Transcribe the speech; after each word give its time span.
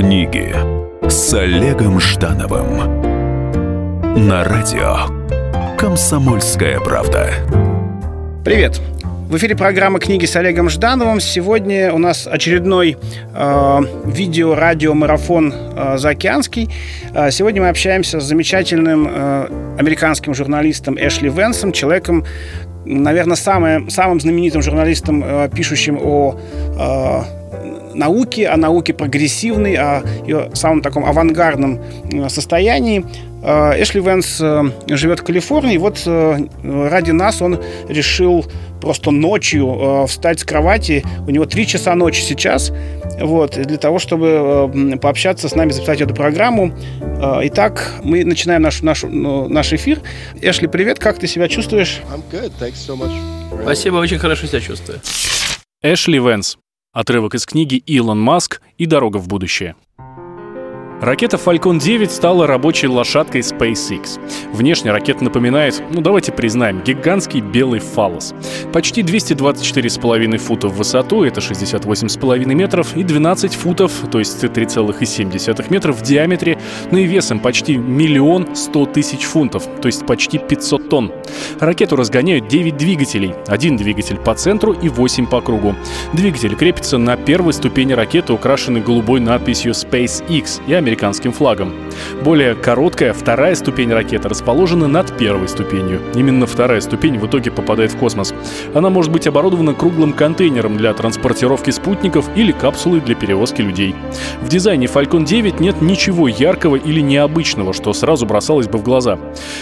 Книги 0.00 0.56
с 1.10 1.34
Олегом 1.34 2.00
Ждановым 2.00 3.02
на 4.26 4.44
радио 4.44 5.76
Комсомольская 5.76 6.80
правда. 6.80 7.28
Привет! 8.42 8.80
В 9.28 9.36
эфире 9.36 9.56
программа 9.56 10.00
«Книги 10.00 10.24
с 10.24 10.34
Олегом 10.36 10.70
Ждановым». 10.70 11.20
Сегодня 11.20 11.92
у 11.92 11.98
нас 11.98 12.26
очередной 12.26 12.96
э, 13.34 13.78
видео-радио-марафон 14.06 15.52
э, 15.52 15.98
«Заокеанский». 15.98 16.70
Э, 17.12 17.30
сегодня 17.30 17.60
мы 17.60 17.68
общаемся 17.68 18.20
с 18.20 18.24
замечательным 18.24 19.06
э, 19.06 19.48
американским 19.78 20.32
журналистом 20.32 20.96
Эшли 20.96 21.28
Венсом, 21.28 21.72
человеком, 21.72 22.24
наверное, 22.86 23.36
самым, 23.36 23.90
самым 23.90 24.18
знаменитым 24.18 24.62
журналистом, 24.62 25.22
э, 25.22 25.50
пишущим 25.54 25.98
о 26.00 26.40
э, 26.78 27.39
науки, 27.94 28.42
о 28.42 28.56
науке 28.56 28.92
прогрессивной, 28.92 29.74
о 29.74 30.02
ее 30.26 30.50
самом 30.54 30.82
таком 30.82 31.04
авангардном 31.04 31.80
э, 32.12 32.28
состоянии. 32.28 33.04
Э, 33.42 33.80
Эшли 33.82 34.00
Венс 34.00 34.40
э, 34.40 34.62
живет 34.88 35.20
в 35.20 35.24
Калифорнии. 35.24 35.76
Вот 35.78 36.00
ради 36.06 37.10
нас 37.10 37.42
он 37.42 37.58
решил 37.88 38.46
просто 38.80 39.10
ночью 39.10 40.06
встать 40.08 40.40
с 40.40 40.44
кровати. 40.44 41.04
У 41.26 41.30
него 41.30 41.44
три 41.44 41.66
часа 41.66 41.94
ночи 41.94 42.20
сейчас. 42.20 42.72
Вот, 43.20 43.58
для 43.58 43.76
того, 43.76 43.98
чтобы 43.98 44.98
пообщаться 45.02 45.48
с 45.48 45.54
нами, 45.54 45.72
записать 45.72 46.00
эту 46.00 46.14
программу. 46.14 46.72
Итак, 47.42 47.92
мы 48.02 48.24
начинаем 48.24 48.62
наш, 48.62 48.80
наш, 48.80 49.02
ну, 49.02 49.46
наш 49.48 49.74
эфир. 49.74 50.00
Эшли, 50.40 50.68
привет, 50.68 50.98
как 50.98 51.18
ты 51.18 51.26
себя 51.26 51.48
чувствуешь? 51.48 52.00
So 52.30 52.96
Спасибо, 53.62 53.96
очень 53.96 54.18
хорошо 54.18 54.46
себя 54.46 54.60
чувствую. 54.60 55.00
Эшли 55.82 56.18
Венс. 56.18 56.56
Отрывок 56.92 57.36
из 57.36 57.46
книги 57.46 57.76
«Илон 57.76 58.20
Маск 58.20 58.60
и 58.76 58.84
дорога 58.84 59.18
в 59.18 59.28
будущее». 59.28 59.76
Ракета 61.00 61.38
Falcon 61.38 61.78
9 61.78 62.12
стала 62.12 62.46
рабочей 62.46 62.86
лошадкой 62.86 63.40
SpaceX. 63.40 64.20
Внешне 64.52 64.90
ракета 64.90 65.24
напоминает, 65.24 65.82
ну 65.90 66.02
давайте 66.02 66.30
признаем, 66.30 66.82
гигантский 66.82 67.40
белый 67.40 67.80
фалос. 67.80 68.34
Почти 68.70 69.00
224,5 69.00 70.36
футов 70.36 70.72
в 70.72 70.76
высоту, 70.76 71.24
это 71.24 71.40
68,5 71.40 72.44
метров, 72.54 72.94
и 72.98 73.02
12 73.02 73.54
футов, 73.54 73.92
то 74.12 74.18
есть 74.18 74.44
3,7 74.44 75.72
метров 75.72 75.98
в 75.98 76.02
диаметре, 76.02 76.58
ну 76.90 76.98
и 76.98 77.04
весом 77.04 77.40
почти 77.40 77.78
миллион 77.78 78.54
сто 78.54 78.84
тысяч 78.84 79.22
фунтов, 79.22 79.64
то 79.80 79.86
есть 79.86 80.04
почти 80.04 80.36
500 80.36 80.88
тонн. 80.90 81.12
Ракету 81.60 81.96
разгоняют 81.96 82.48
9 82.48 82.76
двигателей, 82.76 83.34
один 83.46 83.78
двигатель 83.78 84.18
по 84.18 84.34
центру 84.34 84.72
и 84.74 84.90
8 84.90 85.26
по 85.28 85.40
кругу. 85.40 85.74
Двигатель 86.12 86.54
крепится 86.56 86.98
на 86.98 87.16
первой 87.16 87.54
ступени 87.54 87.94
ракеты, 87.94 88.34
украшенной 88.34 88.82
голубой 88.82 89.20
надписью 89.20 89.72
SpaceX 89.72 90.60
и 90.66 90.74
американским 90.90 91.32
флагом. 91.32 91.72
Более 92.24 92.56
короткая 92.56 93.12
вторая 93.12 93.54
ступень 93.54 93.92
ракеты 93.92 94.28
расположена 94.28 94.88
над 94.88 95.16
первой 95.16 95.48
ступенью. 95.48 96.00
Именно 96.14 96.46
вторая 96.46 96.80
ступень 96.80 97.18
в 97.18 97.26
итоге 97.26 97.52
попадает 97.52 97.92
в 97.92 97.96
космос. 97.96 98.34
Она 98.74 98.90
может 98.90 99.12
быть 99.12 99.26
оборудована 99.28 99.72
круглым 99.72 100.12
контейнером 100.12 100.76
для 100.76 100.92
транспортировки 100.92 101.70
спутников 101.70 102.28
или 102.34 102.50
капсулой 102.50 103.00
для 103.00 103.14
перевозки 103.14 103.62
людей. 103.62 103.94
В 104.42 104.48
дизайне 104.48 104.86
Falcon 104.86 105.24
9 105.24 105.60
нет 105.60 105.80
ничего 105.80 106.26
яркого 106.26 106.74
или 106.74 107.00
необычного, 107.00 107.72
что 107.72 107.92
сразу 107.92 108.26
бросалось 108.26 108.66
бы 108.66 108.78
в 108.78 108.82
глаза. 108.82 109.18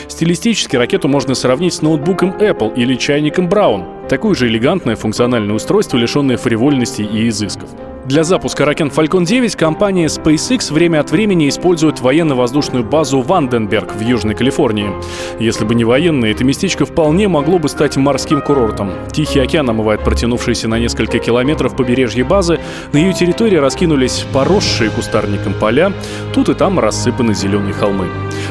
Стилистически 0.08 0.76
ракету 0.76 1.08
можно 1.08 1.34
сравнить 1.34 1.74
с 1.74 1.82
ноутбуком 1.82 2.30
Apple 2.38 2.74
или 2.74 2.94
чайником 2.94 3.48
Brown. 3.48 4.08
Такое 4.08 4.34
же 4.34 4.48
элегантное 4.48 4.96
функциональное 4.96 5.54
устройство, 5.54 5.98
лишенное 5.98 6.38
фривольности 6.38 7.02
и 7.02 7.28
изысков. 7.28 7.68
Для 8.08 8.24
запуска 8.24 8.64
Ракен 8.64 8.88
Falcon 8.88 9.26
9 9.26 9.54
компания 9.54 10.06
SpaceX 10.06 10.72
время 10.72 11.00
от 11.00 11.10
времени 11.10 11.46
использует 11.46 12.00
военно-воздушную 12.00 12.82
базу 12.82 13.20
Ванденберг 13.20 13.94
в 13.94 14.00
Южной 14.00 14.34
Калифорнии. 14.34 14.90
Если 15.38 15.66
бы 15.66 15.74
не 15.74 15.84
военные, 15.84 16.32
это 16.32 16.42
местечко 16.42 16.86
вполне 16.86 17.28
могло 17.28 17.58
бы 17.58 17.68
стать 17.68 17.98
морским 17.98 18.40
курортом. 18.40 18.92
Тихий 19.12 19.40
океан 19.40 19.68
омывает 19.68 20.02
протянувшиеся 20.04 20.68
на 20.68 20.78
несколько 20.78 21.18
километров 21.18 21.76
побережье 21.76 22.24
базы. 22.24 22.58
На 22.94 22.96
ее 22.96 23.12
территории 23.12 23.56
раскинулись 23.56 24.24
поросшие 24.32 24.88
кустарником 24.88 25.52
поля. 25.52 25.92
Тут 26.32 26.48
и 26.48 26.54
там 26.54 26.78
рассыпаны 26.78 27.34
зеленые 27.34 27.74
холмы. 27.74 28.06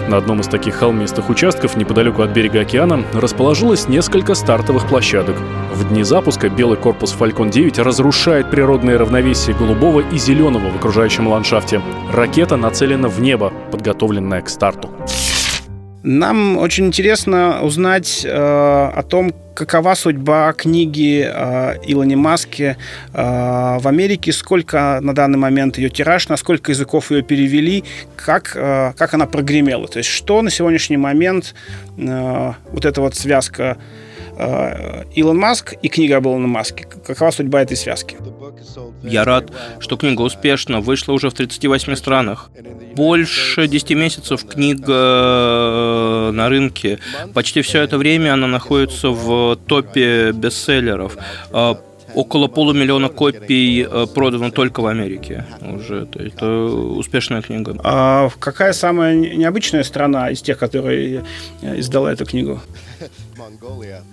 На 0.08 0.18
одном 0.18 0.42
из 0.42 0.46
таких 0.46 0.76
холмистых 0.76 1.32
участков 1.32 1.78
неподалеку 1.78 2.22
от 2.22 2.30
берега 2.30 2.62
океана 2.62 3.04
расположилось 3.12 3.88
несколько 3.88 4.36
стартовых 4.36 4.88
площадок. 4.88 5.36
В 5.78 5.90
дни 5.90 6.02
запуска 6.04 6.50
белый 6.50 6.76
корпус 6.76 7.16
Falcon 7.18 7.52
9 7.52 7.78
разрушает 7.78 8.50
природное 8.50 8.98
равновесие 8.98 9.56
голубого 9.56 10.00
и 10.00 10.18
зеленого 10.18 10.72
в 10.72 10.76
окружающем 10.76 11.28
ландшафте. 11.28 11.84
Ракета 12.12 12.58
нацелена 12.58 13.10
в 13.10 13.22
небо, 13.22 13.54
подготовленная 13.72 14.42
к 14.42 14.50
старту. 14.50 14.90
Нам 16.02 16.58
очень 16.58 16.88
интересно 16.88 17.60
узнать 17.62 18.26
э, 18.26 18.32
о 18.32 19.04
том, 19.04 19.32
какова 19.54 19.94
судьба 19.94 20.52
книги 20.54 21.24
э, 21.24 21.76
Илоне 21.86 22.16
Маске 22.16 22.78
э, 23.14 23.78
в 23.80 23.88
Америке, 23.88 24.32
сколько 24.32 24.98
на 25.00 25.14
данный 25.14 25.38
момент 25.38 25.78
ее 25.78 25.90
тираж, 25.90 26.28
на 26.28 26.38
сколько 26.38 26.72
языков 26.72 27.12
ее 27.12 27.22
перевели, 27.22 27.84
как, 28.16 28.54
э, 28.56 28.94
как 28.98 29.14
она 29.14 29.28
прогремела. 29.28 29.88
То 29.88 30.00
есть 30.00 30.10
что 30.10 30.42
на 30.42 30.50
сегодняшний 30.50 30.98
момент 30.98 31.54
э, 32.00 32.54
вот 32.72 32.86
эта 32.86 33.00
вот 33.00 33.14
связка 33.14 33.78
Илон 35.16 35.38
Маск 35.38 35.74
и 35.82 35.88
книга 35.88 36.18
об 36.18 36.28
Илоне 36.28 36.48
Маске. 36.48 36.86
Какова 36.86 37.32
судьба 37.32 37.62
этой 37.62 37.76
связки? 37.76 38.18
Я 39.04 39.24
рад, 39.24 39.52
что 39.80 39.98
книга 39.98 40.22
успешно 40.22 40.80
вышла 40.80 41.14
уже 41.14 41.30
в 41.30 41.34
38 41.34 41.96
странах. 41.96 42.52
Больше 42.96 43.68
10 43.68 43.92
месяцев 43.92 44.46
книга 44.46 44.86
э, 44.88 46.32
на 46.32 46.50
рынке. 46.50 47.00
Почти 47.34 47.62
все 47.62 47.82
это 47.82 47.98
время 47.98 48.34
она 48.34 48.48
находится 48.48 49.10
в 49.10 49.56
топе 49.68 50.32
бестселлеров 50.32 51.18
э, 51.52 51.76
около 52.14 52.48
полумиллиона 52.48 53.10
копий 53.10 53.88
продано 54.14 54.52
только 54.52 54.82
в 54.82 54.88
Америке 54.88 55.46
уже. 55.62 56.08
Это 56.16 56.48
успешная 56.48 57.42
книга. 57.42 57.76
А 57.84 58.30
какая 58.40 58.74
самая 58.74 59.16
необычная 59.16 59.84
страна 59.84 60.30
из 60.30 60.42
тех, 60.42 60.58
которые 60.58 61.24
издала 61.62 62.12
эту 62.12 62.26
книгу? 62.26 62.62
Монголия. 63.38 64.04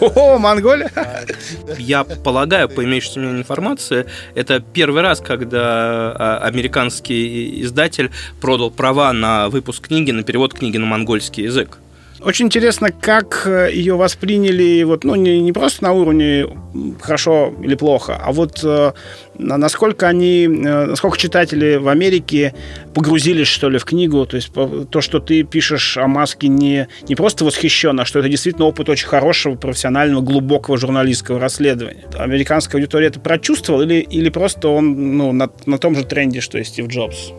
О, 0.00 0.38
Монголия! 0.38 0.90
Я 1.78 2.04
полагаю, 2.04 2.68
по 2.68 2.84
имеющейся 2.84 3.20
мне 3.20 3.30
информации, 3.38 4.06
это 4.34 4.60
первый 4.60 5.02
раз, 5.02 5.20
когда 5.20 6.12
а, 6.12 6.40
американский 6.42 7.62
издатель 7.62 8.10
продал 8.40 8.70
права 8.70 9.12
на 9.12 9.48
выпуск 9.48 9.88
книги, 9.88 10.10
на 10.10 10.22
перевод 10.22 10.54
книги 10.54 10.76
на 10.76 10.86
монгольский 10.86 11.44
язык. 11.44 11.78
Очень 12.20 12.46
интересно, 12.46 12.90
как 12.90 13.42
э, 13.46 13.70
ее 13.72 13.96
восприняли, 13.96 14.82
вот, 14.84 15.04
ну, 15.04 15.14
не, 15.14 15.40
не 15.40 15.52
просто 15.52 15.82
на 15.84 15.92
уровне 15.92 16.46
хорошо 17.00 17.52
или 17.62 17.74
плохо, 17.74 18.20
а 18.22 18.32
вот 18.32 18.60
э, 18.62 18.92
насколько 19.36 20.08
они, 20.08 20.44
э, 20.44 20.86
насколько 20.86 21.18
читатели 21.18 21.76
в 21.76 21.88
Америке 21.88 22.54
погрузились, 22.94 23.48
что 23.48 23.68
ли, 23.68 23.78
в 23.78 23.84
книгу, 23.84 24.24
то 24.26 24.36
есть 24.36 24.52
то, 24.52 25.00
что 25.00 25.18
ты 25.18 25.42
пишешь 25.42 25.96
о 25.96 26.06
Маске 26.06 26.48
не, 26.48 26.88
не 27.08 27.16
просто 27.16 27.44
восхищен, 27.44 27.98
а 27.98 28.04
что 28.04 28.20
это 28.20 28.28
действительно 28.28 28.66
опыт 28.66 28.88
очень 28.88 29.08
хорошего, 29.08 29.56
профессионального, 29.56 30.22
глубокого 30.22 30.78
журналистского 30.78 31.40
расследования. 31.40 32.04
Американская 32.16 32.80
аудитория 32.80 33.08
это 33.08 33.20
прочувствовала 33.20 33.82
или, 33.82 34.00
или 34.00 34.30
просто 34.30 34.68
он 34.68 35.16
ну, 35.16 35.32
на, 35.32 35.50
на 35.66 35.78
том 35.78 35.96
же 35.96 36.04
тренде, 36.04 36.40
что 36.40 36.58
и 36.58 36.64
Стив 36.64 36.86
Джобс? 36.86 37.32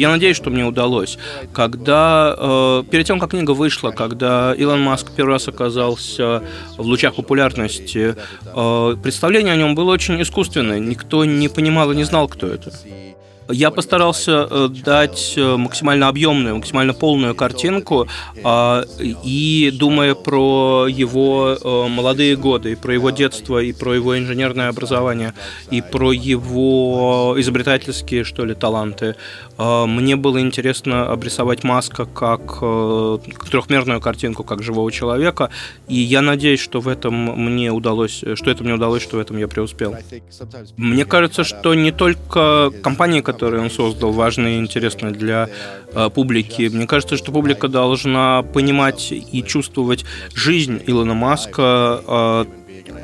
Я 0.00 0.08
надеюсь, 0.08 0.38
что 0.38 0.48
мне 0.48 0.64
удалось. 0.64 1.18
Когда, 1.52 2.34
э, 2.34 2.84
перед 2.90 3.06
тем, 3.06 3.20
как 3.20 3.32
книга 3.32 3.50
вышла, 3.50 3.90
когда 3.90 4.54
Илон 4.54 4.80
Маск 4.80 5.12
первый 5.14 5.32
раз 5.32 5.46
оказался 5.46 6.42
в 6.78 6.86
лучах 6.86 7.16
популярности, 7.16 8.16
э, 8.46 8.96
представление 9.02 9.52
о 9.52 9.56
нем 9.56 9.74
было 9.74 9.92
очень 9.92 10.22
искусственное. 10.22 10.78
Никто 10.78 11.26
не 11.26 11.50
понимал 11.50 11.92
и 11.92 11.96
не 11.96 12.04
знал, 12.04 12.28
кто 12.28 12.46
это. 12.46 12.72
Я 13.52 13.70
постарался 13.70 14.46
э, 14.50 14.68
дать 14.84 15.34
э, 15.36 15.56
максимально 15.56 16.08
объемную, 16.08 16.56
максимально 16.56 16.94
полную 16.94 17.34
картинку, 17.34 18.06
а, 18.44 18.84
и 18.98 19.70
думая 19.74 20.14
про 20.14 20.86
его 20.86 21.56
э, 21.60 21.88
молодые 21.88 22.36
годы, 22.36 22.72
и 22.72 22.74
про 22.74 22.94
его 22.94 23.10
детство, 23.10 23.58
и 23.62 23.72
про 23.72 23.94
его 23.94 24.18
инженерное 24.18 24.68
образование, 24.68 25.34
и 25.70 25.82
про 25.82 26.12
его 26.12 27.34
изобретательские, 27.38 28.24
что 28.24 28.44
ли, 28.44 28.54
таланты, 28.54 29.16
мне 29.58 30.16
было 30.16 30.40
интересно 30.40 31.10
обрисовать 31.10 31.64
Маска 31.64 32.06
как, 32.06 32.60
как 32.60 33.48
трехмерную 33.50 34.00
картинку, 34.00 34.42
как 34.42 34.62
живого 34.62 34.90
человека, 34.90 35.50
и 35.86 35.96
я 35.96 36.22
надеюсь, 36.22 36.60
что 36.60 36.80
в 36.80 36.88
этом 36.88 37.14
мне 37.14 37.70
удалось, 37.70 38.24
что 38.34 38.50
это 38.50 38.64
мне 38.64 38.74
удалось, 38.74 39.02
что 39.02 39.16
в 39.16 39.20
этом 39.20 39.36
я 39.36 39.48
преуспел. 39.48 39.96
Мне 40.76 41.04
кажется, 41.04 41.44
что 41.44 41.74
не 41.74 41.92
только 41.92 42.72
компании, 42.82 43.20
которые 43.20 43.39
который 43.40 43.60
он 43.60 43.70
создал, 43.70 44.12
важный 44.12 44.56
и 44.56 44.58
интересный 44.58 45.12
для 45.12 45.48
э, 45.94 46.10
публики. 46.10 46.68
Мне 46.70 46.86
кажется, 46.86 47.16
что 47.16 47.32
публика 47.32 47.68
должна 47.68 48.42
понимать 48.42 49.12
и 49.12 49.42
чувствовать 49.42 50.04
жизнь 50.34 50.82
Илона 50.86 51.14
Маска, 51.14 52.02
э, 52.06 52.44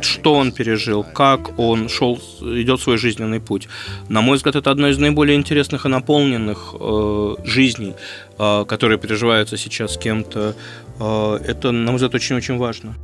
что 0.00 0.34
он 0.34 0.52
пережил, 0.52 1.04
как 1.04 1.58
он 1.58 1.88
шел, 1.88 2.20
идет 2.40 2.80
свой 2.80 2.98
жизненный 2.98 3.40
путь. 3.40 3.68
На 4.08 4.20
мой 4.20 4.36
взгляд, 4.36 4.56
это 4.56 4.70
одно 4.70 4.88
из 4.88 4.98
наиболее 4.98 5.36
интересных 5.36 5.86
и 5.86 5.88
наполненных 5.88 6.74
э, 6.78 7.34
жизней, 7.44 7.94
э, 8.38 8.64
которые 8.66 8.98
переживаются 8.98 9.56
сейчас 9.56 9.94
с 9.94 9.98
кем-то. 9.98 10.54
Э, 10.98 11.38
это, 11.44 11.72
на 11.72 11.90
мой 11.90 11.96
взгляд, 11.96 12.14
очень-очень 12.14 12.56
важно. 12.58 12.94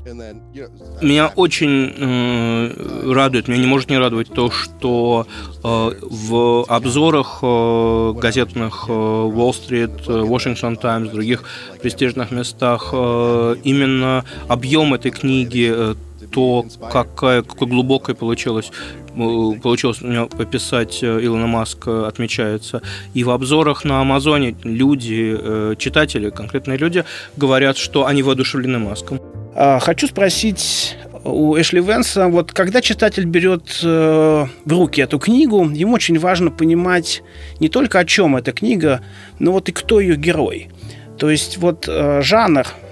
Меня 1.01 1.33
очень 1.35 1.93
э, 1.97 3.13
радует, 3.13 3.49
меня 3.49 3.61
не 3.61 3.67
может 3.67 3.91
не 3.91 3.99
радовать 3.99 4.29
то, 4.29 4.51
что 4.51 5.27
э, 5.63 5.91
в 6.01 6.65
обзорах 6.69 7.39
э, 7.43 8.13
газетных 8.17 8.87
э, 8.89 8.93
Wall 8.93 9.53
Street, 9.53 10.03
э, 10.07 10.23
Washington 10.23 10.77
Times, 10.81 11.11
других 11.11 11.45
престижных 11.81 12.31
местах 12.31 12.91
э, 12.93 13.57
именно 13.65 14.25
объем 14.49 14.95
этой 14.95 15.11
книги 15.11 15.71
э, 15.73 15.95
то, 16.31 16.65
какая, 16.91 17.43
какой 17.43 17.69
глубокой 17.69 18.15
получилось, 18.15 18.71
э, 19.17 19.61
получилось 19.63 20.03
у 20.03 20.07
меня 20.07 20.27
пописать 20.27 21.03
э, 21.03 21.21
Илона 21.23 21.47
Маска, 21.47 22.07
отмечается. 22.07 22.83
И 23.15 23.25
в 23.25 23.31
обзорах 23.31 23.85
на 23.85 24.01
Амазоне 24.01 24.55
люди, 24.65 25.37
э, 25.39 25.75
читатели, 25.79 26.31
конкретные 26.31 26.79
люди, 26.79 27.05
говорят, 27.37 27.77
что 27.77 28.07
они 28.07 28.23
воодушевлены 28.23 28.79
Маском. 28.79 29.21
А, 29.55 29.79
хочу 29.79 30.07
спросить 30.07 30.97
у 31.25 31.57
Эшли 31.59 31.81
Венса, 31.81 32.29
вот 32.29 32.53
когда 32.53 32.81
читатель 32.81 33.25
берет 33.25 33.81
э, 33.83 34.47
в 34.65 34.73
руки 34.73 35.01
эту 35.01 35.19
книгу, 35.19 35.69
ему 35.71 35.95
очень 35.95 36.19
важно 36.19 36.51
понимать 36.51 37.23
не 37.61 37.69
только 37.69 38.01
о 38.01 38.05
чем 38.05 38.37
эта 38.37 38.53
книга, 38.53 39.03
но 39.39 39.53
вот 39.53 39.69
и 39.69 39.73
кто 39.73 40.01
ее 40.01 40.17
герой. 40.17 40.71
То 41.19 41.31
есть 41.31 41.59
вот 41.59 41.87
э, 41.89 42.23
жанр 42.23 42.67
э, 42.67 42.92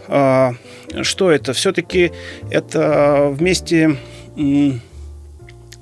что 1.02 1.30
это? 1.30 1.52
Все-таки 1.52 2.12
это 2.50 3.28
вместе 3.32 3.96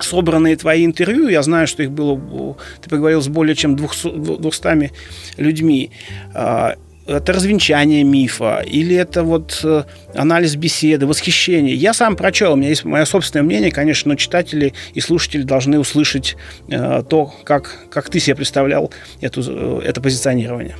собранные 0.00 0.56
твои 0.56 0.84
интервью, 0.84 1.28
я 1.28 1.42
знаю, 1.42 1.66
что 1.66 1.82
их 1.82 1.90
было, 1.90 2.56
ты 2.80 2.90
поговорил 2.90 3.20
с 3.20 3.28
более 3.28 3.54
чем 3.54 3.76
200, 3.76 4.38
200 4.38 4.92
людьми, 5.36 5.90
а, 6.34 6.76
это 7.08 7.32
развенчание 7.32 8.04
мифа, 8.04 8.62
или 8.66 8.94
это 8.94 9.22
вот 9.22 9.60
э, 9.64 9.84
анализ 10.14 10.56
беседы, 10.56 11.06
восхищение. 11.06 11.74
Я 11.74 11.94
сам 11.94 12.16
прочел, 12.16 12.52
у 12.52 12.56
меня 12.56 12.68
есть 12.68 12.84
мое 12.84 13.06
собственное 13.06 13.44
мнение, 13.44 13.70
конечно, 13.70 14.10
но 14.10 14.14
читатели 14.14 14.74
и 14.92 15.00
слушатели 15.00 15.42
должны 15.42 15.78
услышать 15.78 16.36
э, 16.68 17.02
то, 17.08 17.32
как, 17.44 17.88
как 17.90 18.10
ты 18.10 18.20
себе 18.20 18.36
представлял 18.36 18.92
эту, 19.22 19.42
э, 19.46 19.80
это 19.86 20.02
позиционирование. 20.02 20.76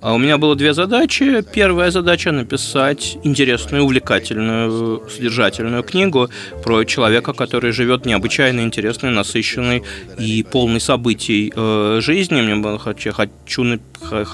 А 0.00 0.14
у 0.14 0.18
меня 0.18 0.38
было 0.38 0.56
две 0.56 0.72
задачи. 0.72 1.42
Первая 1.52 1.90
задача 1.90 2.32
написать 2.32 3.18
интересную, 3.22 3.84
увлекательную, 3.84 5.08
содержательную 5.10 5.82
книгу 5.82 6.30
про 6.64 6.84
человека, 6.84 7.34
который 7.34 7.72
живет 7.72 8.06
необычайно 8.06 8.60
интересной, 8.60 9.10
насыщенной 9.10 9.82
и 10.18 10.42
полной 10.42 10.80
событий 10.80 11.52
жизни. 12.00 12.40
Мне 12.40 12.56
было, 12.56 12.78
хочу, 12.78 13.12
хочу, 13.12 13.78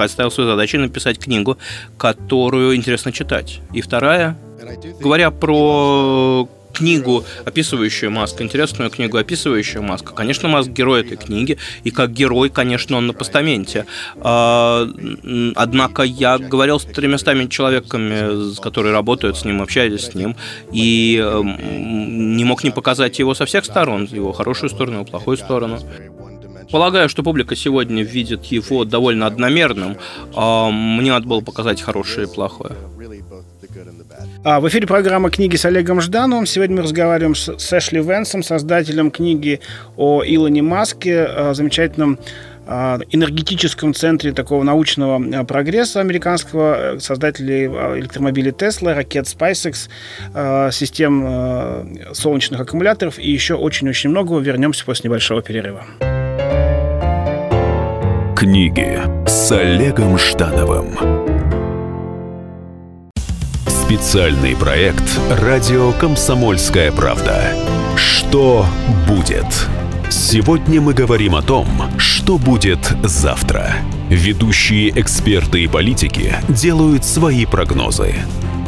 ставил 0.06 0.30
свою 0.30 0.50
задачу 0.50 0.78
написать 0.78 1.07
книгу, 1.16 1.56
которую 1.96 2.76
интересно 2.76 3.12
читать. 3.12 3.60
И 3.72 3.80
вторая, 3.80 4.36
говоря 5.00 5.30
про 5.30 6.48
книгу, 6.78 7.24
описывающую 7.44 8.10
Маска, 8.10 8.44
интересную 8.44 8.90
книгу, 8.90 9.16
описывающую 9.16 9.82
Маска. 9.82 10.12
Конечно, 10.12 10.48
Маск 10.48 10.70
герой 10.70 11.00
этой 11.00 11.16
книги, 11.16 11.58
и 11.82 11.90
как 11.90 12.12
герой, 12.12 12.50
конечно, 12.50 12.96
он 12.96 13.06
на 13.06 13.12
постаменте. 13.12 13.84
А, 14.16 14.88
однако 15.56 16.02
я 16.02 16.38
говорил 16.38 16.78
с 16.78 16.84
тремястами 16.84 17.46
человеками, 17.46 18.54
которые 18.60 18.92
работают 18.92 19.36
с 19.36 19.44
ним, 19.44 19.60
общались 19.62 20.06
с 20.06 20.14
ним, 20.14 20.36
и 20.72 21.16
не 21.42 22.44
мог 22.44 22.64
не 22.64 22.70
показать 22.70 23.18
его 23.18 23.34
со 23.34 23.44
всех 23.44 23.64
сторон, 23.64 24.04
его 24.04 24.32
хорошую 24.32 24.70
сторону, 24.70 25.04
плохую 25.04 25.36
сторону. 25.36 25.80
Полагаю, 26.70 27.08
что 27.08 27.22
публика 27.22 27.56
сегодня 27.56 28.02
видит 28.02 28.44
его 28.46 28.84
довольно 28.84 29.26
одномерным. 29.26 29.96
А 30.34 30.70
мне 30.70 31.10
надо 31.10 31.26
было 31.26 31.40
показать 31.40 31.80
хорошее 31.80 32.26
и 32.26 32.30
плохое. 32.30 32.72
А, 34.44 34.60
в 34.60 34.68
эфире 34.68 34.86
программа 34.86 35.30
«Книги 35.30 35.56
с 35.56 35.64
Олегом 35.64 36.00
Ждановым». 36.00 36.46
Сегодня 36.46 36.76
мы 36.76 36.82
разговариваем 36.82 37.34
с, 37.34 37.58
с 37.58 37.72
Эшли 37.72 38.00
Венсом, 38.00 38.42
создателем 38.42 39.10
книги 39.10 39.60
о 39.96 40.22
Илоне 40.24 40.62
Маске, 40.62 41.24
а, 41.24 41.54
замечательном 41.54 42.18
а, 42.66 42.98
энергетическом 43.10 43.94
центре 43.94 44.32
такого 44.32 44.62
научного 44.62 45.44
прогресса 45.44 46.00
американского, 46.00 46.94
э, 46.96 47.00
создателей 47.00 47.66
электромобилей 47.66 48.52
Tesla, 48.52 48.94
ракет 48.94 49.26
SpaceX, 49.26 49.88
систем 50.70 51.98
солнечных 52.12 52.60
аккумуляторов 52.60 53.18
и 53.18 53.30
еще 53.30 53.54
очень-очень 53.54 54.10
многого. 54.10 54.40
Вернемся 54.40 54.84
после 54.84 55.08
небольшого 55.08 55.42
перерыва. 55.42 55.86
Книги 58.38 59.00
с 59.26 59.50
Олегом 59.50 60.16
Ждановым. 60.16 60.96
Специальный 63.66 64.54
проект 64.54 65.02
«Радио 65.28 65.90
Комсомольская 65.94 66.92
правда». 66.92 67.52
Что 67.96 68.64
будет? 69.08 69.66
Сегодня 70.08 70.80
мы 70.80 70.94
говорим 70.94 71.34
о 71.34 71.42
том, 71.42 71.66
что 71.98 72.38
будет 72.38 72.78
завтра. 73.02 73.72
Ведущие 74.08 74.90
эксперты 74.90 75.64
и 75.64 75.66
политики 75.66 76.36
делают 76.48 77.04
свои 77.04 77.44
прогнозы. 77.44 78.14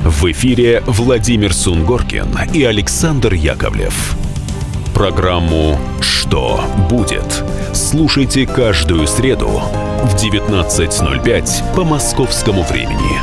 В 0.02 0.32
эфире 0.32 0.82
Владимир 0.88 1.54
Сунгоркин 1.54 2.26
и 2.52 2.64
Александр 2.64 3.34
Яковлев. 3.34 4.16
Программу 5.00 5.78
«Что 6.02 6.60
будет?» 6.90 7.42
слушайте 7.72 8.46
каждую 8.46 9.06
среду 9.06 9.48
в 10.02 10.14
19.05 10.14 11.74
по 11.74 11.84
московскому 11.84 12.62
времени. 12.64 13.18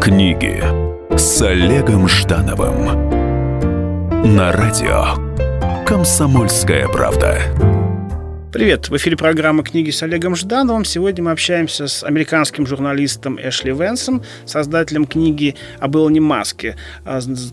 Книги 0.00 0.64
с 1.14 1.42
Олегом 1.42 2.08
Ждановым 2.08 3.10
на 4.34 4.50
радио 4.50 5.84
«Комсомольская 5.84 6.88
правда». 6.88 7.83
Привет! 8.54 8.88
В 8.88 8.96
эфире 8.96 9.16
программа 9.16 9.64
«Книги 9.64 9.90
с 9.90 10.00
Олегом 10.04 10.36
Ждановым». 10.36 10.84
Сегодня 10.84 11.24
мы 11.24 11.32
общаемся 11.32 11.88
с 11.88 12.04
американским 12.04 12.68
журналистом 12.68 13.36
Эшли 13.36 13.72
Венсом, 13.72 14.22
создателем 14.46 15.06
книги 15.06 15.56
об 15.80 15.96
Илоне 15.96 16.20
Маске, 16.20 16.76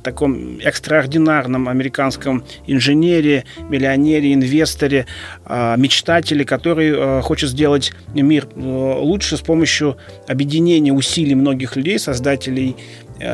таком 0.03 0.59
экстраординарном 0.59 1.69
американском 1.69 2.43
инженере, 2.67 3.45
миллионере, 3.67 4.31
инвесторе, 4.31 5.07
а, 5.43 5.75
мечтателе, 5.75 6.45
который 6.45 6.93
а, 6.95 7.21
хочет 7.21 7.49
сделать 7.49 7.93
мир 8.13 8.47
э, 8.55 8.59
лучше 8.59 9.37
с 9.37 9.41
помощью 9.41 9.97
объединения 10.27 10.93
усилий 10.93 11.33
многих 11.33 11.77
людей, 11.77 11.97
создателей 11.97 12.75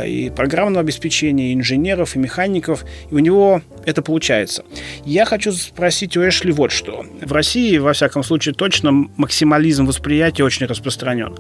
и 0.05 0.29
программного 0.29 0.81
обеспечения, 0.81 1.51
и 1.51 1.53
инженеров, 1.53 2.15
и 2.15 2.19
механиков, 2.19 2.85
и 3.09 3.15
у 3.15 3.19
него 3.19 3.61
это 3.85 4.01
получается. 4.01 4.63
Я 5.05 5.25
хочу 5.25 5.51
спросить 5.51 6.17
у 6.17 6.27
Эшли 6.27 6.51
вот 6.51 6.71
что. 6.71 7.05
В 7.21 7.31
России, 7.31 7.77
во 7.77 7.93
всяком 7.93 8.23
случае, 8.23 8.53
точно 8.53 8.91
максимализм 9.17 9.85
восприятия 9.85 10.43
очень 10.43 10.65
распространен. 10.65 11.35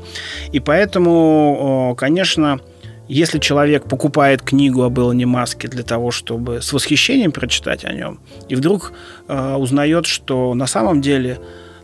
И 0.51 0.59
поэтому, 0.59 1.95
конечно, 1.97 2.59
если 3.07 3.39
человек 3.39 3.85
покупает 3.85 4.41
книгу 4.41 4.83
об 4.83 4.99
Илоне 4.99 5.25
Маске 5.25 5.67
для 5.67 5.83
того, 5.83 6.11
чтобы 6.11 6.61
с 6.61 6.73
восхищением 6.73 7.31
прочитать 7.31 7.85
о 7.85 7.93
нем, 7.93 8.19
и 8.49 8.55
вдруг 8.55 8.93
э, 9.27 9.55
узнает, 9.55 10.05
что 10.05 10.53
на 10.53 10.67
самом 10.67 11.01
деле 11.01 11.39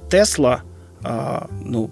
Тесла– 0.09 0.63
а, 0.72 0.72
ну, 1.03 1.91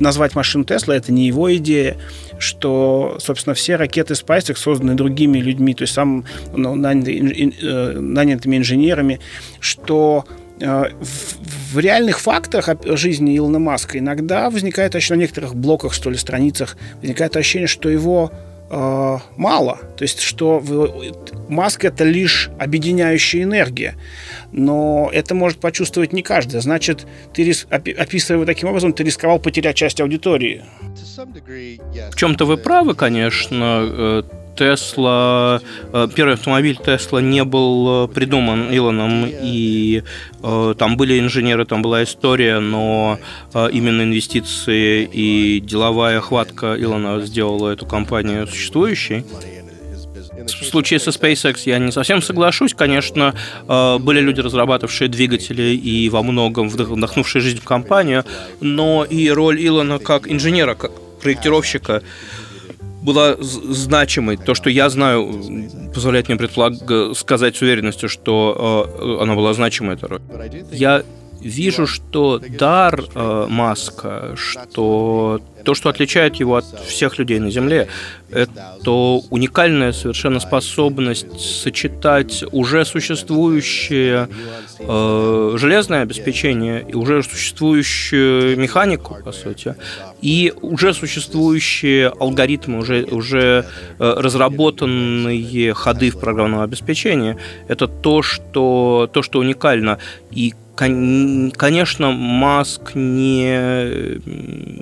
назвать 0.00 0.34
машину 0.34 0.64
Тесла 0.64 0.96
это 0.96 1.12
не 1.12 1.26
его 1.26 1.54
идея, 1.56 1.96
что, 2.38 3.16
собственно, 3.20 3.54
все 3.54 3.76
ракеты 3.76 4.14
SpaceX 4.14 4.56
созданы 4.56 4.94
другими 4.94 5.38
людьми, 5.38 5.74
то 5.74 5.82
есть 5.82 5.94
сам 5.94 6.24
ну, 6.56 6.74
нанятыми, 6.74 7.54
э, 7.62 7.98
нанятыми 7.98 8.56
инженерами, 8.56 9.20
что 9.60 10.24
э, 10.60 10.84
в, 11.00 11.74
в 11.74 11.78
реальных 11.78 12.20
фактах 12.20 12.68
жизни 12.96 13.36
Илона 13.36 13.58
Маска 13.58 13.98
иногда 13.98 14.50
возникает 14.50 14.94
ощущение 14.94 15.18
на 15.18 15.22
некоторых 15.22 15.54
блоках, 15.54 15.92
что 15.92 16.10
ли, 16.10 16.16
страницах, 16.16 16.76
возникает 17.00 17.36
ощущение, 17.36 17.68
что 17.68 17.88
его 17.88 18.32
э, 18.74 19.18
мало. 19.36 19.78
То 19.96 20.02
есть, 20.02 20.20
что 20.20 20.62
Маск 21.48 21.84
это 21.84 22.04
лишь 22.04 22.50
объединяющая 22.58 23.42
энергия. 23.42 23.94
Но 24.52 25.10
это 25.12 25.34
может 25.34 25.58
почувствовать 25.58 26.12
не 26.12 26.22
каждый. 26.22 26.60
Значит, 26.60 27.06
ты 27.32 27.44
рис... 27.44 27.66
описывая 27.70 28.38
его 28.38 28.46
таким 28.46 28.68
образом, 28.68 28.92
ты 28.92 29.04
рисковал 29.04 29.38
потерять 29.38 29.76
часть 29.76 30.00
аудитории. 30.00 30.64
В 32.10 32.16
чем-то 32.16 32.44
вы 32.44 32.56
правы, 32.56 32.94
конечно. 32.94 34.24
Э, 34.54 34.74
Тесла, 34.76 35.60
первый 36.14 36.34
автомобиль 36.34 36.76
Тесла 36.76 37.20
не 37.20 37.44
был 37.44 38.08
придуман 38.08 38.74
Илоном, 38.74 39.26
и 39.28 40.02
там 40.42 40.96
были 40.96 41.18
инженеры, 41.18 41.64
там 41.64 41.82
была 41.82 42.04
история, 42.04 42.60
но 42.60 43.18
именно 43.72 44.02
инвестиции 44.02 45.08
и 45.10 45.60
деловая 45.60 46.20
хватка 46.20 46.76
Илона 46.78 47.20
сделала 47.20 47.70
эту 47.70 47.86
компанию 47.86 48.46
существующей. 48.46 49.24
В 50.46 50.64
случае 50.64 51.00
со 51.00 51.10
SpaceX 51.10 51.62
я 51.64 51.78
не 51.78 51.92
совсем 51.92 52.20
соглашусь. 52.20 52.74
Конечно, 52.74 53.34
э, 53.68 53.98
были 53.98 54.20
люди, 54.20 54.40
разрабатывавшие 54.40 55.08
двигатели 55.08 55.74
и 55.74 56.08
во 56.08 56.22
многом 56.22 56.68
вдохнувшие 56.68 57.42
жизнь 57.42 57.60
в 57.60 57.64
компанию, 57.64 58.24
но 58.60 59.04
и 59.04 59.30
роль 59.30 59.64
Илона 59.64 59.98
как 59.98 60.30
инженера, 60.30 60.74
как 60.74 60.92
проектировщика 61.22 62.02
была 63.04 63.36
значимой. 63.38 64.36
То, 64.36 64.54
что 64.54 64.70
я 64.70 64.88
знаю, 64.88 65.70
позволяет 65.94 66.28
мне 66.28 66.36
предполаг... 66.36 66.74
сказать 67.16 67.56
с 67.56 67.62
уверенностью, 67.62 68.08
что 68.08 68.88
э, 68.98 69.22
она 69.22 69.34
была 69.34 69.52
значимой, 69.54 69.96
эта 69.96 70.08
роль. 70.08 70.20
Я 70.72 71.02
вижу, 71.44 71.86
что 71.86 72.38
дар 72.38 73.04
э, 73.14 73.46
Маска, 73.48 74.34
что 74.36 75.40
то, 75.64 75.74
что 75.74 75.88
отличает 75.88 76.36
его 76.36 76.56
от 76.56 76.64
всех 76.86 77.18
людей 77.18 77.38
на 77.38 77.50
Земле, 77.50 77.88
это 78.30 78.90
уникальная 78.90 79.92
совершенно 79.92 80.40
способность 80.40 81.40
сочетать 81.40 82.44
уже 82.52 82.84
существующее 82.84 84.28
э, 84.78 85.54
железное 85.56 86.02
обеспечение 86.02 86.84
и 86.86 86.94
уже 86.94 87.22
существующую 87.22 88.58
механику, 88.58 89.16
по 89.24 89.32
сути, 89.32 89.74
и 90.20 90.52
уже 90.60 90.92
существующие 90.92 92.08
алгоритмы, 92.08 92.78
уже, 92.78 93.04
уже 93.04 93.66
э, 93.98 94.14
разработанные 94.16 95.72
ходы 95.74 96.10
в 96.10 96.20
программном 96.20 96.60
обеспечении. 96.60 97.36
Это 97.68 97.86
то, 97.86 98.22
что, 98.22 99.08
то, 99.12 99.22
что 99.22 99.38
уникально. 99.38 99.98
И 100.30 100.54
Конечно, 100.76 102.10
Маск 102.10 102.94
не, 102.94 104.18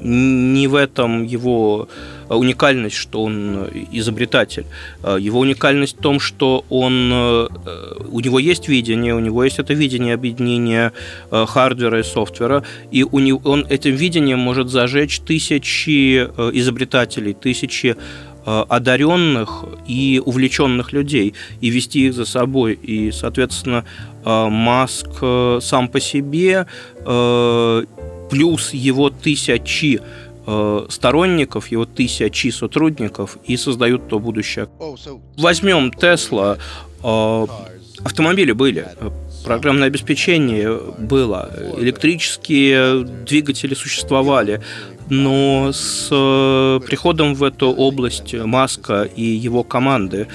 не 0.03 0.67
в 0.67 0.75
этом 0.75 1.25
его 1.25 1.89
уникальность, 2.31 2.97
что 2.97 3.25
он 3.25 3.69
изобретатель. 3.93 4.65
Его 5.03 5.41
уникальность 5.41 5.99
в 5.99 6.01
том, 6.01 6.19
что 6.19 6.65
он, 6.71 7.13
у 7.13 8.21
него 8.21 8.39
есть 8.39 8.69
видение, 8.69 9.15
у 9.15 9.21
него 9.21 9.45
есть 9.45 9.59
это 9.59 9.75
видение 9.75 10.15
объединения 10.15 10.93
э, 11.31 11.45
хардвера 11.47 12.01
и 12.01 12.03
софтвера, 12.03 12.65
и 12.91 13.03
у 13.05 13.19
него, 13.19 13.41
он 13.45 13.67
этим 13.69 13.95
видением 13.95 14.39
может 14.39 14.71
зажечь 14.71 15.21
тысячи 15.21 16.27
э, 16.27 16.51
изобретателей, 16.55 17.35
тысячи 17.35 17.97
Э, 17.97 18.32
одаренных 18.45 19.65
и 19.87 20.21
увлеченных 20.25 20.93
людей 20.93 21.35
и 21.61 21.71
вести 21.71 22.07
их 22.07 22.15
за 22.15 22.25
собой. 22.25 22.75
И, 22.75 23.11
соответственно, 23.13 23.85
э, 24.25 24.49
Маск 24.49 25.09
э, 25.21 25.59
сам 25.63 25.89
по 25.89 26.01
себе 26.01 26.67
плюс 28.31 28.73
его 28.73 29.11
тысячи 29.11 30.01
сторонников, 30.89 31.69
его 31.69 31.85
тысячи 31.85 32.51
сотрудников 32.51 33.37
и 33.45 33.57
создают 33.57 34.09
то 34.09 34.19
будущее. 34.19 34.69
Возьмем 35.37 35.93
Тесла, 35.93 36.59
автомобили 38.05 38.53
были, 38.53 38.89
программное 39.45 39.89
обеспечение 39.89 40.81
было, 40.99 41.51
электрические 41.77 43.05
двигатели 43.05 43.75
существовали, 43.75 44.63
но 45.12 45.73
с 45.73 46.09
э, 46.11 46.81
приходом 46.87 47.35
в 47.35 47.42
эту 47.42 47.66
область 47.66 48.33
Маска 48.33 49.02
и 49.02 49.23
его 49.23 49.62
команды 49.62 50.26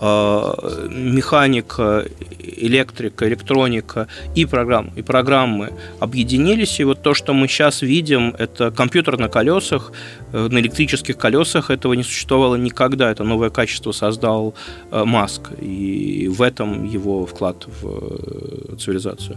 э, 0.00 0.52
механика, 0.88 2.06
электрика, 2.40 3.28
электроника 3.28 4.08
и, 4.34 4.46
программ, 4.46 4.90
и 4.96 5.02
программы 5.02 5.74
объединились. 6.00 6.80
И 6.80 6.84
вот 6.84 7.02
то, 7.02 7.12
что 7.12 7.34
мы 7.34 7.46
сейчас 7.46 7.82
видим, 7.82 8.34
это 8.38 8.70
компьютер 8.70 9.18
на 9.18 9.28
колесах, 9.28 9.92
э, 10.32 10.48
на 10.50 10.58
электрических 10.60 11.18
колесах. 11.18 11.70
Этого 11.70 11.92
не 11.92 12.02
существовало 12.02 12.56
никогда. 12.56 13.10
Это 13.10 13.24
новое 13.24 13.50
качество 13.50 13.92
создал 13.92 14.54
Маск. 14.90 15.50
И 15.60 16.26
в 16.28 16.40
этом 16.40 16.86
его 16.86 17.26
вклад 17.26 17.66
в 17.82 18.78
цивилизацию. 18.78 19.36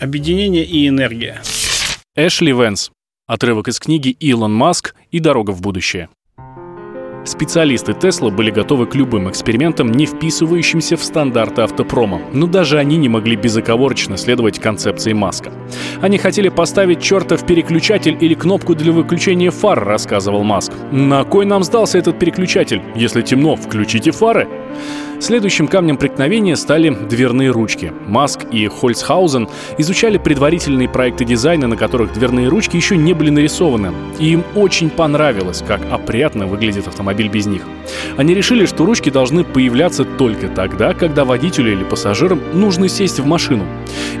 Объединение 0.00 0.64
и 0.64 0.88
энергия. 0.88 1.40
Эшли 2.16 2.52
Венс. 2.52 2.90
Отрывок 3.26 3.68
из 3.68 3.80
книги 3.80 4.10
«Илон 4.10 4.52
Маск 4.52 4.94
и 5.10 5.18
дорога 5.18 5.52
в 5.52 5.62
будущее». 5.62 6.10
Специалисты 7.24 7.94
Тесла 7.94 8.28
были 8.28 8.50
готовы 8.50 8.84
к 8.84 8.94
любым 8.94 9.30
экспериментам, 9.30 9.90
не 9.90 10.04
вписывающимся 10.04 10.98
в 10.98 11.02
стандарты 11.02 11.62
автопрома, 11.62 12.20
но 12.34 12.46
даже 12.46 12.78
они 12.78 12.98
не 12.98 13.08
могли 13.08 13.36
безоговорочно 13.36 14.18
следовать 14.18 14.58
концепции 14.58 15.14
Маска. 15.14 15.50
Они 16.02 16.18
хотели 16.18 16.50
поставить 16.50 17.00
чертов 17.00 17.46
переключатель 17.46 18.18
или 18.20 18.34
кнопку 18.34 18.74
для 18.74 18.92
выключения 18.92 19.50
фар, 19.50 19.82
рассказывал 19.82 20.44
Маск. 20.44 20.74
На 20.92 21.24
кой 21.24 21.46
нам 21.46 21.64
сдался 21.64 21.96
этот 21.96 22.18
переключатель? 22.18 22.82
Если 22.94 23.22
темно, 23.22 23.56
включите 23.56 24.10
фары. 24.10 24.46
Следующим 25.20 25.68
камнем 25.68 25.96
преткновения 25.96 26.56
стали 26.56 26.90
дверные 26.90 27.50
ручки. 27.50 27.92
Маск 28.06 28.40
и 28.50 28.66
Хольцхаузен 28.66 29.48
изучали 29.78 30.18
предварительные 30.18 30.88
проекты 30.88 31.24
дизайна, 31.24 31.68
на 31.68 31.76
которых 31.76 32.12
дверные 32.12 32.48
ручки 32.48 32.76
еще 32.76 32.96
не 32.96 33.12
были 33.14 33.30
нарисованы, 33.30 33.92
и 34.18 34.30
им 34.32 34.44
очень 34.54 34.90
понравилось, 34.90 35.62
как 35.66 35.80
опрятно 35.90 36.46
выглядит 36.46 36.88
автомобиль 36.88 37.28
без 37.28 37.46
них. 37.46 37.62
Они 38.16 38.34
решили, 38.34 38.66
что 38.66 38.84
ручки 38.84 39.08
должны 39.08 39.44
появляться 39.44 40.04
только 40.04 40.48
тогда, 40.48 40.94
когда 40.94 41.24
водителю 41.24 41.72
или 41.72 41.84
пассажирам 41.84 42.40
нужно 42.52 42.88
сесть 42.88 43.20
в 43.20 43.26
машину. 43.26 43.64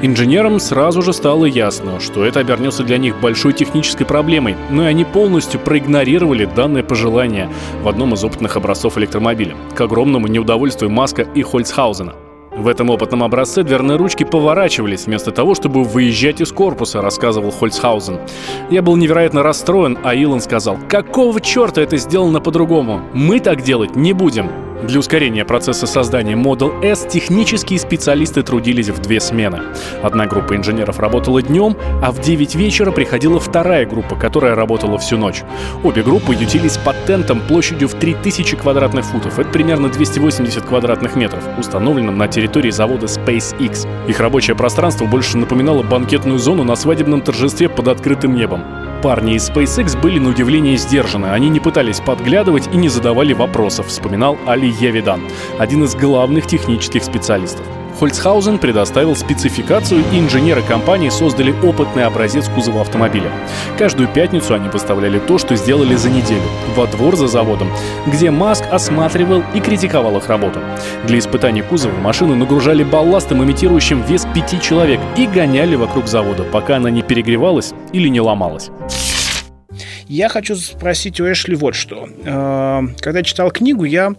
Инженерам 0.00 0.60
сразу 0.60 1.02
же 1.02 1.12
стало 1.12 1.44
ясно, 1.44 2.00
что 2.00 2.24
это 2.24 2.40
обернется 2.40 2.82
для 2.82 2.98
них 2.98 3.20
большой 3.20 3.52
технической 3.52 4.06
проблемой, 4.06 4.56
но 4.70 4.84
и 4.84 4.86
они 4.86 5.04
полностью 5.04 5.60
проигнорировали 5.60 6.44
данное 6.44 6.82
пожелание 6.82 7.50
в 7.82 7.88
одном 7.88 8.14
из 8.14 8.24
опытных 8.24 8.56
образцов 8.56 8.96
электромобиля, 8.98 9.54
к 9.74 9.80
огромному 9.80 10.26
неудовольствию 10.26 10.83
Маска 10.88 11.22
и 11.22 11.42
Хольцхаузена. 11.42 12.14
В 12.56 12.68
этом 12.68 12.88
опытном 12.90 13.24
образце 13.24 13.64
дверные 13.64 13.96
ручки 13.96 14.22
поворачивались 14.22 15.06
вместо 15.06 15.32
того, 15.32 15.56
чтобы 15.56 15.82
выезжать 15.82 16.40
из 16.40 16.52
корпуса, 16.52 17.02
рассказывал 17.02 17.50
Хольцхаузен. 17.50 18.20
Я 18.70 18.80
был 18.80 18.94
невероятно 18.94 19.42
расстроен, 19.42 19.98
а 20.04 20.14
Илон 20.14 20.40
сказал, 20.40 20.78
какого 20.88 21.40
черта 21.40 21.82
это 21.82 21.96
сделано 21.96 22.40
по-другому? 22.40 23.00
Мы 23.12 23.40
так 23.40 23.62
делать 23.62 23.96
не 23.96 24.12
будем. 24.12 24.50
Для 24.82 24.98
ускорения 24.98 25.44
процесса 25.44 25.86
создания 25.86 26.34
Model 26.34 26.84
S 26.84 27.06
технические 27.08 27.78
специалисты 27.78 28.42
трудились 28.42 28.88
в 28.88 29.00
две 29.00 29.20
смены. 29.20 29.62
Одна 30.02 30.26
группа 30.26 30.56
инженеров 30.56 30.98
работала 30.98 31.40
днем, 31.40 31.76
а 32.02 32.10
в 32.10 32.20
9 32.20 32.54
вечера 32.56 32.90
приходила 32.90 33.38
вторая 33.40 33.86
группа, 33.86 34.16
которая 34.16 34.54
работала 34.54 34.98
всю 34.98 35.16
ночь. 35.16 35.42
Обе 35.82 36.02
группы 36.02 36.34
ютились 36.34 36.76
патентом 36.76 37.40
площадью 37.40 37.88
в 37.88 37.94
3000 37.94 38.56
квадратных 38.56 39.04
футов, 39.06 39.38
это 39.38 39.48
примерно 39.48 39.88
280 39.88 40.62
квадратных 40.64 41.16
метров, 41.16 41.42
установленным 41.58 42.18
на 42.18 42.28
территории 42.28 42.70
завода 42.70 43.06
SpaceX. 43.06 43.86
Их 44.08 44.20
рабочее 44.20 44.56
пространство 44.56 45.06
больше 45.06 45.38
напоминало 45.38 45.82
банкетную 45.82 46.38
зону 46.38 46.64
на 46.64 46.76
свадебном 46.76 47.22
торжестве 47.22 47.68
под 47.68 47.88
открытым 47.88 48.34
небом 48.34 48.83
парни 49.04 49.34
из 49.34 49.50
SpaceX 49.50 50.00
были 50.00 50.18
на 50.18 50.30
удивление 50.30 50.78
сдержаны. 50.78 51.26
Они 51.26 51.50
не 51.50 51.60
пытались 51.60 52.00
подглядывать 52.00 52.70
и 52.72 52.78
не 52.78 52.88
задавали 52.88 53.34
вопросов, 53.34 53.88
вспоминал 53.88 54.38
Али 54.46 54.66
Явидан, 54.66 55.20
один 55.58 55.84
из 55.84 55.94
главных 55.94 56.46
технических 56.46 57.04
специалистов. 57.04 57.66
Хольцхаузен 57.98 58.58
предоставил 58.58 59.14
спецификацию, 59.14 60.02
и 60.12 60.18
инженеры 60.18 60.62
компании 60.62 61.08
создали 61.08 61.54
опытный 61.62 62.04
образец 62.04 62.48
кузова 62.48 62.80
автомобиля. 62.80 63.30
Каждую 63.78 64.08
пятницу 64.08 64.54
они 64.54 64.68
выставляли 64.68 65.18
то, 65.18 65.38
что 65.38 65.56
сделали 65.56 65.94
за 65.94 66.10
неделю, 66.10 66.42
во 66.74 66.86
двор 66.86 67.16
за 67.16 67.28
заводом, 67.28 67.70
где 68.06 68.30
Маск 68.30 68.64
осматривал 68.70 69.42
и 69.54 69.60
критиковал 69.60 70.16
их 70.18 70.28
работу. 70.28 70.60
Для 71.06 71.18
испытания 71.18 71.62
кузова 71.62 71.96
машину 71.96 72.34
нагружали 72.34 72.82
балластом, 72.82 73.44
имитирующим 73.44 74.02
вес 74.02 74.26
пяти 74.34 74.60
человек, 74.60 75.00
и 75.16 75.26
гоняли 75.26 75.76
вокруг 75.76 76.08
завода, 76.08 76.42
пока 76.42 76.76
она 76.76 76.90
не 76.90 77.02
перегревалась 77.02 77.72
или 77.92 78.08
не 78.08 78.20
ломалась. 78.20 78.70
Я 80.08 80.28
хочу 80.28 80.54
спросить 80.56 81.20
у 81.20 81.30
Эшли 81.30 81.56
вот 81.56 81.74
что. 81.74 82.06
Э, 82.24 82.82
когда 83.00 83.22
читал 83.22 83.50
книгу, 83.50 83.84
я 83.84 84.12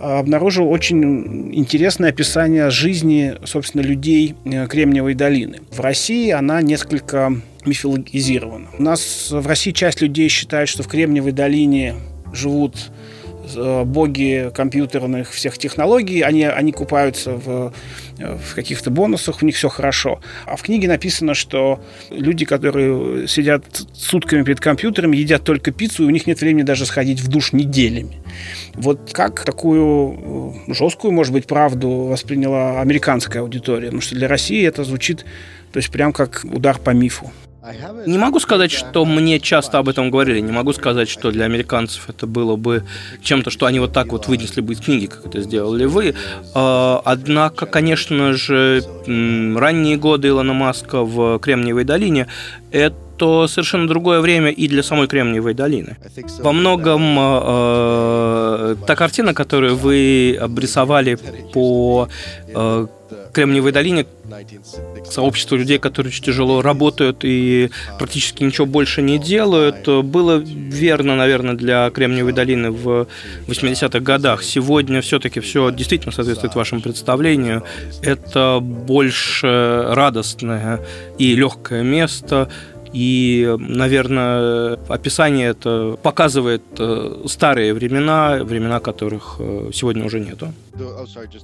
обнаружил 0.00 0.70
очень 0.70 1.54
интересное 1.54 2.10
описание 2.10 2.70
жизни, 2.70 3.34
собственно, 3.44 3.82
людей 3.82 4.34
э, 4.44 4.66
Кремниевой 4.66 5.14
долины. 5.14 5.60
В 5.70 5.80
России 5.80 6.30
она 6.30 6.62
несколько 6.62 7.32
мифологизирована. 7.64 8.68
У 8.78 8.82
нас 8.82 9.30
в 9.30 9.46
России 9.46 9.72
часть 9.72 10.00
людей 10.00 10.28
считает, 10.28 10.68
что 10.68 10.82
в 10.82 10.88
Кремниевой 10.88 11.32
долине 11.32 11.94
живут 12.32 12.90
боги 13.56 14.50
компьютерных 14.54 15.30
всех 15.30 15.58
технологий, 15.58 16.20
они, 16.20 16.44
они 16.44 16.72
купаются 16.72 17.32
в, 17.32 17.72
в 18.18 18.54
каких-то 18.54 18.90
бонусах, 18.90 19.42
у 19.42 19.46
них 19.46 19.56
все 19.56 19.68
хорошо. 19.68 20.20
А 20.46 20.56
в 20.56 20.62
книге 20.62 20.88
написано, 20.88 21.34
что 21.34 21.80
люди, 22.10 22.44
которые 22.44 23.28
сидят 23.28 23.64
сутками 23.92 24.42
перед 24.42 24.60
компьютером, 24.60 25.12
едят 25.12 25.44
только 25.44 25.70
пиццу, 25.70 26.04
и 26.04 26.06
у 26.06 26.10
них 26.10 26.26
нет 26.26 26.40
времени 26.40 26.62
даже 26.62 26.86
сходить 26.86 27.20
в 27.20 27.28
душ 27.28 27.52
неделями. 27.52 28.20
Вот 28.74 29.10
как 29.12 29.44
такую 29.44 30.54
э, 30.68 30.74
жесткую, 30.74 31.12
может 31.12 31.32
быть, 31.32 31.46
правду 31.46 31.88
восприняла 31.88 32.80
американская 32.80 33.42
аудитория? 33.42 33.86
Потому 33.86 34.02
что 34.02 34.14
для 34.14 34.28
России 34.28 34.66
это 34.66 34.84
звучит, 34.84 35.24
то 35.72 35.78
есть 35.78 35.90
прям 35.90 36.12
как 36.12 36.44
удар 36.44 36.78
по 36.78 36.90
мифу. 36.90 37.30
Не 38.06 38.18
могу 38.18 38.38
сказать, 38.38 38.70
что 38.70 39.04
мне 39.04 39.40
часто 39.40 39.78
об 39.78 39.88
этом 39.88 40.10
говорили. 40.10 40.38
Не 40.40 40.52
могу 40.52 40.72
сказать, 40.72 41.08
что 41.08 41.32
для 41.32 41.44
американцев 41.44 42.08
это 42.08 42.26
было 42.26 42.54
бы 42.54 42.84
чем-то, 43.20 43.50
что 43.50 43.66
они 43.66 43.80
вот 43.80 43.92
так 43.92 44.12
вот 44.12 44.28
вынесли 44.28 44.60
бы 44.60 44.74
из 44.74 44.80
книги, 44.80 45.06
как 45.06 45.26
это 45.26 45.40
сделали 45.40 45.84
вы. 45.84 46.14
А, 46.54 47.02
однако, 47.04 47.66
конечно 47.66 48.32
же, 48.34 48.84
ранние 49.06 49.96
годы 49.96 50.28
Илона 50.28 50.52
Маска 50.52 51.02
в 51.02 51.38
Кремниевой 51.40 51.84
долине– 51.84 52.28
это 52.70 52.96
то 53.18 53.48
совершенно 53.48 53.88
другое 53.88 54.20
время 54.20 54.50
и 54.50 54.68
для 54.68 54.82
самой 54.82 55.08
Кремниевой 55.08 55.54
долины. 55.54 55.96
Во 56.38 56.52
многом 56.52 57.16
э, 57.18 58.76
та 58.86 58.96
картина, 58.96 59.34
которую 59.34 59.76
вы 59.76 60.38
обрисовали 60.40 61.18
по 61.52 62.08
э, 62.54 62.86
Кремниевой 63.32 63.72
долине 63.72 64.06
сообщество 65.08 65.56
людей, 65.56 65.78
которые 65.78 66.10
очень 66.10 66.24
тяжело 66.24 66.62
работают 66.62 67.20
и 67.22 67.70
практически 67.98 68.42
ничего 68.42 68.66
больше 68.66 69.02
не 69.02 69.18
делают, 69.18 69.86
было 70.04 70.36
верно, 70.36 71.16
наверное, 71.16 71.54
для 71.54 71.90
Кремниевой 71.90 72.32
долины 72.32 72.70
в 72.70 73.06
80-х 73.46 74.00
годах. 74.00 74.42
Сегодня 74.42 75.00
все-таки 75.00 75.40
все 75.40 75.70
действительно 75.70 76.12
соответствует 76.12 76.54
вашему 76.54 76.80
представлению. 76.80 77.64
Это 78.02 78.60
больше 78.60 79.84
радостное 79.88 80.80
и 81.18 81.34
легкое 81.34 81.82
место, 81.82 82.48
и, 82.92 83.56
наверное, 83.58 84.78
описание 84.88 85.48
это 85.48 85.98
показывает 86.02 86.62
э, 86.78 87.24
старые 87.26 87.74
времена, 87.74 88.38
времена 88.42 88.80
которых 88.80 89.36
э, 89.38 89.70
сегодня 89.72 90.04
уже 90.04 90.20
нету. 90.20 90.52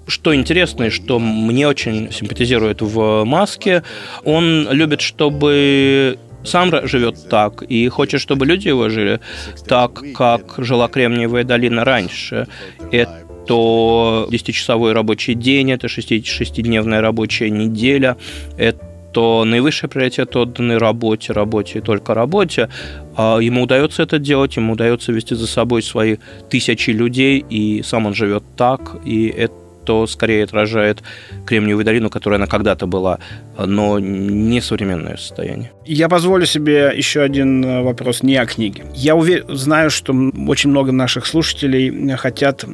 Что 0.07 0.35
интересно 0.35 0.85
и 0.85 0.91
что 0.91 1.19
мне 1.19 1.69
очень 1.69 2.13
симпатизирует 2.13 2.83
в 2.83 3.25
Маске, 3.25 3.83
он 4.25 4.69
любит, 4.71 5.01
чтобы 5.01 6.19
сам 6.45 6.71
живет 6.87 7.29
так 7.29 7.63
и 7.63 7.89
хочет, 7.89 8.21
чтобы 8.21 8.47
люди 8.47 8.69
его 8.69 8.89
жили 8.89 9.21
так, 9.67 10.03
как 10.15 10.55
жила 10.59 10.89
Кремниевая 10.89 11.45
долина 11.45 11.85
раньше. 11.85 12.47
Это 12.93 13.25
то 13.47 14.29
10-часовой 14.31 14.93
рабочий 14.93 15.35
день, 15.35 15.73
это 15.73 15.87
6-дневная 15.87 17.01
рабочая 17.01 17.51
неделя, 17.51 18.17
это 18.57 18.94
то 19.15 19.45
наивысший 19.45 19.89
приоритет 19.89 20.37
отданный 20.37 20.77
работе, 20.77 21.33
работе 21.33 21.79
и 21.79 21.83
только 21.83 22.15
работе. 22.15 22.69
А 23.17 23.39
ему 23.39 23.63
удается 23.63 24.03
это 24.03 24.19
делать, 24.19 24.57
ему 24.57 24.73
удается 24.73 25.13
вести 25.13 25.37
за 25.37 25.47
собой 25.47 25.83
свои 25.83 26.17
тысячи 26.51 26.91
людей, 26.91 27.45
и 27.49 27.83
сам 27.83 28.07
он 28.07 28.15
живет 28.15 28.43
так, 28.57 28.97
и 29.05 29.29
это 29.29 29.55
то 29.85 30.07
скорее 30.07 30.45
отражает 30.45 31.03
Кремниевую 31.47 31.85
долину, 31.85 32.11
которая 32.11 32.39
она 32.39 32.47
когда-то 32.47 32.87
была, 32.87 33.19
но 33.59 33.99
не 33.99 34.61
современное 34.61 35.17
состояние. 35.17 35.73
Я 35.87 36.09
позволю 36.09 36.47
себе 36.47 36.93
еще 36.95 37.21
один 37.21 37.65
э, 37.65 37.83
вопрос 37.83 38.23
не 38.23 38.37
о 38.37 38.47
книге. 38.47 38.85
Я 38.95 39.15
увер... 39.15 39.45
знаю, 39.49 39.91
что 39.91 40.15
очень 40.49 40.71
много 40.71 40.93
наших 40.93 41.27
слушателей 41.27 42.17
хотят 42.17 42.65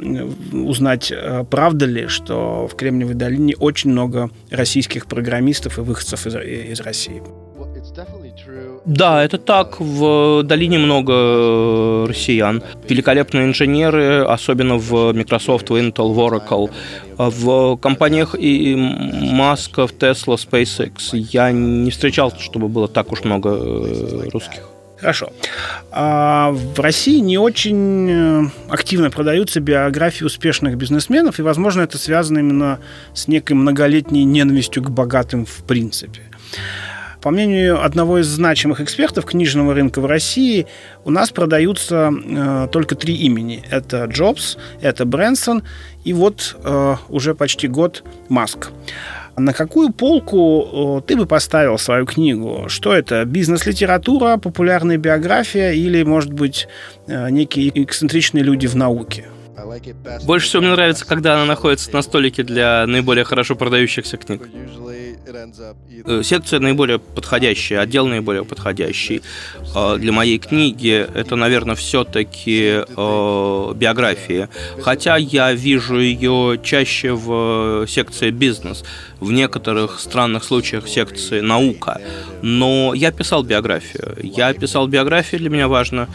узнать, 0.52 1.12
э, 1.12 1.44
правда 1.50 1.86
ли, 1.86 2.06
что 2.08 2.68
в 2.68 2.76
Кремниевой 2.76 3.14
долине 3.14 3.54
очень 3.58 3.90
много 3.90 4.30
российских 4.50 5.06
программистов 5.06 5.78
и 5.78 5.80
выходцев 5.82 6.26
из, 6.26 6.34
из 6.36 6.80
России. 6.80 7.22
Да, 8.86 9.22
это 9.22 9.38
так. 9.38 9.80
В 9.80 10.42
долине 10.42 10.78
много 10.78 11.12
э, 11.12 12.06
россиян. 12.08 12.62
Великолепные 12.88 13.44
инженеры, 13.44 14.24
особенно 14.24 14.76
в 14.76 15.12
Microsoft, 15.12 15.70
в 15.70 15.74
Intel, 15.74 16.12
в 16.12 16.18
Oracle. 16.18 16.70
А 17.18 17.30
в 17.30 17.76
компаниях 17.76 18.34
и 18.38 18.74
Маска, 18.76 19.86
в 19.86 19.92
Tesla, 19.92 20.36
SpaceX 20.36 20.92
я 21.12 21.52
не 21.52 21.90
встречал, 21.90 22.32
чтобы 22.38 22.68
было 22.68 22.88
так 22.88 23.12
уж 23.12 23.24
много 23.24 23.50
э, 23.50 24.28
русских. 24.32 24.62
Хорошо. 25.00 25.32
А 25.90 26.50
в 26.50 26.78
России 26.78 27.20
не 27.20 27.38
очень 27.38 28.10
э, 28.10 28.44
активно 28.68 29.10
продаются 29.10 29.60
биографии 29.60 30.24
успешных 30.24 30.76
бизнесменов, 30.76 31.38
и, 31.38 31.42
возможно, 31.42 31.82
это 31.82 31.96
связано 31.96 32.38
именно 32.38 32.80
с 33.14 33.26
некой 33.26 33.56
многолетней 33.56 34.24
ненавистью 34.24 34.82
к 34.82 34.90
богатым 34.90 35.46
в 35.46 35.64
принципе. 35.64 36.22
По 37.22 37.30
мнению 37.30 37.84
одного 37.84 38.18
из 38.18 38.26
значимых 38.26 38.80
экспертов 38.80 39.26
книжного 39.26 39.74
рынка 39.74 40.00
в 40.00 40.06
России, 40.06 40.66
у 41.04 41.10
нас 41.10 41.30
продаются 41.30 42.10
э, 42.10 42.68
только 42.72 42.94
три 42.94 43.14
имени. 43.14 43.62
Это 43.70 44.04
Джобс, 44.06 44.56
это 44.80 45.04
Брэнсон 45.04 45.62
и 46.04 46.12
вот 46.14 46.56
э, 46.64 46.96
уже 47.08 47.34
почти 47.34 47.68
год 47.68 48.04
Маск. 48.28 48.70
На 49.36 49.52
какую 49.52 49.92
полку 49.92 51.00
э, 51.02 51.06
ты 51.06 51.16
бы 51.16 51.26
поставил 51.26 51.78
свою 51.78 52.06
книгу? 52.06 52.66
Что 52.68 52.94
это? 52.94 53.24
Бизнес-литература, 53.24 54.38
популярная 54.38 54.96
биография 54.96 55.72
или, 55.72 56.02
может 56.02 56.32
быть, 56.32 56.68
э, 57.06 57.30
некие 57.30 57.70
эксцентричные 57.82 58.44
люди 58.44 58.66
в 58.66 58.76
науке? 58.76 59.26
Больше 60.24 60.46
всего 60.46 60.62
мне 60.62 60.72
нравится, 60.72 61.06
когда 61.06 61.34
она 61.34 61.44
находится 61.44 61.92
на 61.92 62.02
столике 62.02 62.42
для 62.42 62.86
наиболее 62.86 63.24
хорошо 63.24 63.56
продающихся 63.56 64.16
книг. 64.16 64.42
Э, 65.26 66.22
секция 66.22 66.60
наиболее 66.60 66.98
подходящая, 66.98 67.80
отдел 67.80 68.06
наиболее 68.06 68.44
подходящий 68.44 69.22
э, 69.74 69.96
для 69.98 70.12
моей 70.12 70.38
книги 70.38 71.06
это, 71.14 71.36
наверное, 71.36 71.74
все-таки 71.74 72.82
э, 72.86 73.72
биография. 73.74 74.48
Хотя 74.82 75.16
я 75.16 75.52
вижу 75.52 75.98
ее 75.98 76.60
чаще 76.62 77.12
в 77.12 77.86
секции 77.86 78.30
бизнес, 78.30 78.84
в 79.20 79.32
некоторых 79.32 80.00
странных 80.00 80.44
случаях 80.44 80.88
секции 80.88 81.40
наука. 81.40 82.00
Но 82.42 82.94
я 82.94 83.12
писал 83.12 83.42
биографию. 83.42 84.16
Я 84.22 84.52
писал 84.54 84.88
биографию, 84.88 85.40
для 85.40 85.50
меня 85.50 85.68
важно 85.68 86.08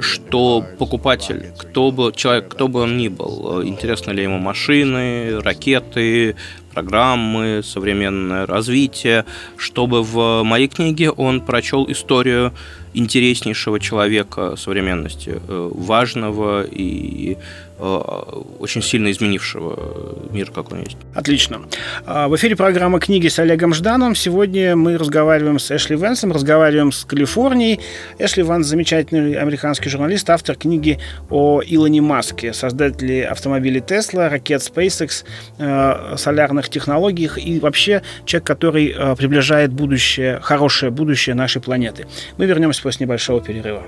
что 0.00 0.62
покупатель, 0.78 1.46
кто 1.56 1.90
бы 1.90 2.12
человек, 2.14 2.48
кто 2.48 2.68
бы 2.68 2.80
он 2.80 2.98
ни 2.98 3.08
был, 3.08 3.62
интересны 3.64 4.12
ли 4.12 4.22
ему 4.22 4.36
машины, 4.36 5.40
ракеты, 5.40 6.36
программы, 6.72 7.62
современное 7.64 8.46
развитие, 8.46 9.24
чтобы 9.56 10.02
в 10.02 10.42
моей 10.42 10.68
книге 10.68 11.10
он 11.10 11.40
прочел 11.40 11.90
историю 11.90 12.52
интереснейшего 12.94 13.80
человека 13.80 14.56
современности, 14.56 15.40
э, 15.48 15.70
важного 15.74 16.64
и 16.64 17.36
очень 17.82 18.82
сильно 18.82 19.10
изменившего 19.10 20.28
мир, 20.30 20.50
как 20.50 20.72
он 20.72 20.80
есть. 20.80 20.96
Отлично. 21.14 21.62
А, 22.06 22.28
в 22.28 22.36
эфире 22.36 22.54
программа 22.54 23.00
«Книги» 23.00 23.26
с 23.28 23.38
Олегом 23.38 23.74
Ждановым. 23.74 24.14
Сегодня 24.14 24.76
мы 24.76 24.96
разговариваем 24.96 25.58
с 25.58 25.70
Эшли 25.70 25.96
Венсом, 25.96 26.32
разговариваем 26.32 26.92
с 26.92 27.04
Калифорнией. 27.04 27.80
Эшли 28.18 28.44
Венс– 28.44 28.66
замечательный 28.68 29.34
американский 29.34 29.88
журналист, 29.88 30.30
автор 30.30 30.54
книги 30.56 30.98
о 31.28 31.60
Илоне 31.64 32.00
Маске, 32.00 32.52
создателе 32.52 33.26
автомобилей 33.26 33.80
Tesla, 33.80 34.28
ракет 34.28 34.60
SpaceX, 34.62 35.24
э, 35.58 36.16
солярных 36.16 36.68
технологиях 36.68 37.38
и 37.38 37.58
вообще 37.58 38.02
человек, 38.24 38.46
который 38.46 38.94
э, 38.96 39.16
приближает 39.16 39.72
будущее, 39.72 40.38
хорошее 40.40 40.92
будущее 40.92 41.34
нашей 41.34 41.60
планеты. 41.60 42.06
Мы 42.36 42.46
вернемся 42.46 42.82
после 42.82 43.06
небольшого 43.06 43.40
перерыва. 43.40 43.82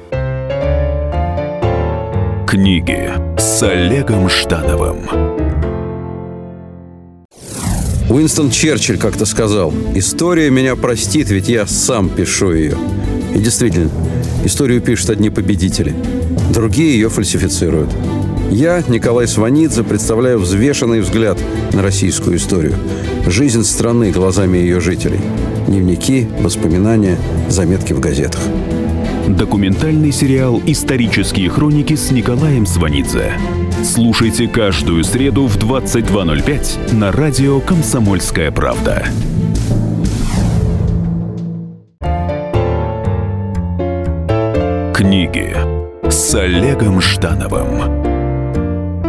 Книги 2.54 3.10
с 3.36 3.64
Олегом 3.64 4.30
Ждановым. 4.30 5.08
Уинстон 8.08 8.52
Черчилль 8.52 8.96
как-то 8.96 9.26
сказал, 9.26 9.74
«История 9.96 10.50
меня 10.50 10.76
простит, 10.76 11.30
ведь 11.30 11.48
я 11.48 11.66
сам 11.66 12.08
пишу 12.08 12.52
ее». 12.52 12.76
И 13.34 13.40
действительно, 13.40 13.90
историю 14.44 14.80
пишут 14.80 15.10
одни 15.10 15.30
победители, 15.30 15.96
другие 16.52 16.94
ее 16.94 17.10
фальсифицируют. 17.10 17.90
Я, 18.52 18.84
Николай 18.86 19.26
Сванидзе, 19.26 19.82
представляю 19.82 20.38
взвешенный 20.38 21.00
взгляд 21.00 21.36
на 21.72 21.82
российскую 21.82 22.36
историю. 22.36 22.74
Жизнь 23.26 23.64
страны 23.64 24.12
глазами 24.12 24.58
ее 24.58 24.78
жителей. 24.78 25.20
Дневники, 25.66 26.28
воспоминания, 26.38 27.18
заметки 27.48 27.94
в 27.94 27.98
газетах. 27.98 28.42
Документальный 29.28 30.12
сериал 30.12 30.60
«Исторические 30.66 31.48
хроники» 31.48 31.94
с 31.94 32.10
Николаем 32.10 32.66
Сванидзе. 32.66 33.32
Слушайте 33.82 34.46
каждую 34.46 35.02
среду 35.02 35.46
в 35.46 35.56
22.05 35.56 36.94
на 36.94 37.10
радио 37.10 37.60
«Комсомольская 37.60 38.50
правда». 38.52 39.06
Книги 44.94 45.56
с 46.10 46.34
Олегом 46.34 47.00
Ждановым 47.00 47.78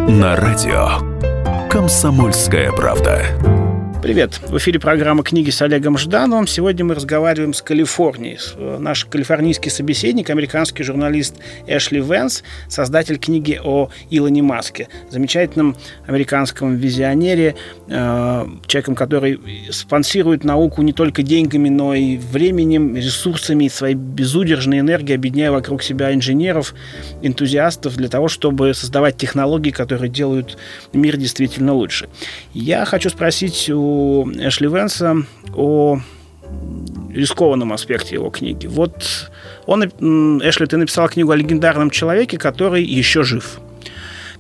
на 0.08 0.38
радио 0.38 1.68
«Комсомольская 1.70 2.72
правда». 2.72 3.65
Привет! 4.06 4.40
В 4.48 4.56
эфире 4.60 4.80
программа 4.80 5.24
«Книги 5.24 5.50
с 5.50 5.60
Олегом 5.64 5.98
Ждановым». 5.98 6.46
Сегодня 6.46 6.86
мы 6.86 6.94
разговариваем 6.94 7.56
с 7.56 7.64
Калифорнией. 7.64 8.38
Э, 8.56 8.78
наш 8.80 9.06
калифорнийский 9.06 9.72
собеседник, 9.72 10.30
американский 10.30 10.84
журналист 10.84 11.38
Эшли 11.66 12.02
Венс, 12.02 12.44
создатель 12.70 13.18
книги 13.18 13.60
о 13.64 13.90
Илоне 14.12 14.44
Маске, 14.44 14.90
замечательном 15.10 15.76
американском 16.06 16.76
визионере, 16.76 17.56
э, 17.88 18.48
человеком, 18.68 18.94
который 18.94 19.40
спонсирует 19.72 20.44
науку 20.44 20.84
не 20.84 20.94
только 20.94 21.24
деньгами, 21.24 21.70
но 21.70 21.96
и 21.96 22.18
временем, 22.18 22.96
ресурсами, 22.96 23.68
своей 23.70 23.96
безудержной 23.96 24.82
энергией, 24.82 25.16
объединяя 25.16 25.50
вокруг 25.50 25.82
себя 25.82 26.14
инженеров, 26.14 26.76
энтузиастов 27.24 27.96
для 27.96 28.10
того, 28.10 28.28
чтобы 28.28 28.76
создавать 28.76 29.18
технологии, 29.18 29.72
которые 29.72 30.12
делают 30.12 30.60
мир 30.94 31.18
действительно 31.18 31.74
лучше. 31.74 32.08
Я 32.54 32.86
хочу 32.86 33.10
спросить 33.10 33.68
у 33.72 33.95
Эшли 34.36 34.68
Венса 34.68 35.18
о 35.54 36.00
рискованном 37.12 37.74
аспекте 37.74 38.16
его 38.16 38.30
книги. 38.30 38.68
Вот 38.68 39.32
он, 39.66 39.86
Эшли, 39.86 40.66
ты 40.68 40.78
написал 40.78 41.10
книгу 41.10 41.32
о 41.32 41.36
легендарном 41.36 41.90
человеке, 41.90 42.38
который 42.38 42.84
еще 42.84 43.24
жив. 43.24 43.60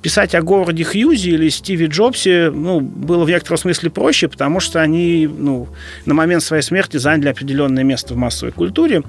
Писать 0.01 0.35
о 0.35 0.41
городе 0.41 0.83
Хьюзи 0.83 1.29
или 1.29 1.49
Стиве 1.49 1.87
Джобсе 1.87 2.51
ну, 2.51 2.79
было 2.79 3.23
в 3.23 3.29
некотором 3.29 3.57
смысле 3.57 3.89
проще, 3.89 4.27
потому 4.27 4.59
что 4.59 4.81
они 4.81 5.27
ну, 5.27 5.67
на 6.05 6.13
момент 6.13 6.43
своей 6.43 6.61
смерти 6.61 6.97
заняли 6.97 7.29
определенное 7.29 7.83
место 7.83 8.13
в 8.13 8.17
массовой 8.17 8.51
культуре. 8.51 9.01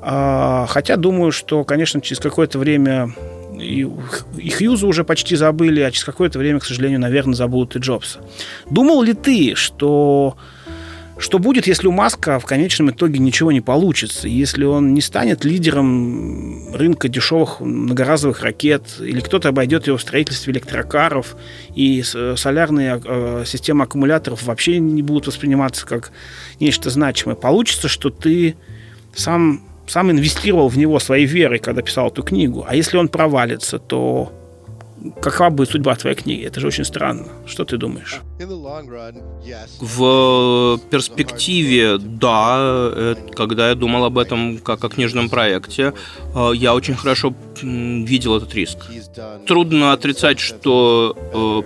А, 0.00 0.66
хотя 0.68 0.96
думаю, 0.96 1.30
что, 1.30 1.62
конечно, 1.64 2.00
через 2.00 2.20
какое-то 2.20 2.58
время 2.58 3.12
и, 3.60 3.86
и 4.36 4.50
Хьюза 4.50 4.86
уже 4.86 5.04
почти 5.04 5.36
забыли, 5.36 5.80
а 5.80 5.90
через 5.90 6.04
какое-то 6.04 6.38
время, 6.38 6.60
к 6.60 6.64
сожалению, 6.64 7.00
наверное, 7.00 7.34
забудут 7.34 7.76
и 7.76 7.78
Джобса. 7.78 8.20
Думал 8.70 9.02
ли 9.02 9.14
ты, 9.14 9.54
что 9.54 10.36
что 11.18 11.40
будет, 11.40 11.66
если 11.66 11.88
у 11.88 11.92
Маска 11.92 12.38
в 12.38 12.46
конечном 12.46 12.90
итоге 12.90 13.18
ничего 13.18 13.50
не 13.50 13.60
получится? 13.60 14.28
Если 14.28 14.62
он 14.62 14.94
не 14.94 15.00
станет 15.00 15.44
лидером 15.44 16.72
рынка 16.72 17.08
дешевых 17.08 17.58
многоразовых 17.60 18.42
ракет, 18.42 18.84
или 19.00 19.18
кто-то 19.18 19.48
обойдет 19.48 19.88
его 19.88 19.96
в 19.96 20.00
строительстве 20.00 20.52
электрокаров, 20.52 21.36
и 21.74 22.02
солярные 22.02 23.02
э, 23.04 23.42
системы 23.46 23.82
аккумуляторов 23.82 24.44
вообще 24.44 24.78
не 24.78 25.02
будут 25.02 25.26
восприниматься 25.26 25.86
как 25.86 26.12
нечто 26.60 26.88
значимое. 26.88 27.34
Получится, 27.34 27.88
что 27.88 28.10
ты 28.10 28.54
сам 29.12 29.62
сам 29.88 30.10
инвестировал 30.10 30.68
в 30.68 30.78
него 30.78 31.00
своей 31.00 31.26
верой, 31.26 31.58
когда 31.58 31.82
писал 31.82 32.08
эту 32.08 32.22
книгу. 32.22 32.64
А 32.68 32.74
если 32.74 32.96
он 32.98 33.08
провалится, 33.08 33.78
то 33.78 34.32
какова 35.20 35.50
будет 35.50 35.70
судьба 35.70 35.94
твоей 35.94 36.16
книги? 36.16 36.44
Это 36.44 36.60
же 36.60 36.66
очень 36.66 36.84
странно. 36.84 37.26
Что 37.46 37.64
ты 37.64 37.76
думаешь? 37.76 38.20
В 39.80 40.78
перспективе, 40.90 41.98
да. 41.98 43.16
Когда 43.34 43.68
я 43.68 43.74
думал 43.74 44.04
об 44.04 44.18
этом 44.18 44.58
как 44.58 44.84
о 44.84 44.88
книжном 44.88 45.28
проекте, 45.28 45.94
э, 46.34 46.50
я 46.54 46.74
очень 46.74 46.94
хорошо 46.94 47.34
видел 47.62 48.36
этот 48.36 48.54
риск. 48.54 48.78
Трудно 49.46 49.92
отрицать, 49.92 50.38
что 50.38 51.16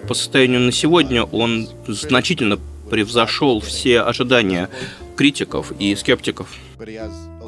э, 0.00 0.06
по 0.06 0.14
состоянию 0.14 0.60
на 0.60 0.72
сегодня 0.72 1.24
он 1.24 1.68
значительно 1.86 2.58
превзошел 2.90 3.60
все 3.60 4.00
ожидания 4.00 4.68
критиков 5.16 5.72
и 5.78 5.94
скептиков. 5.96 6.48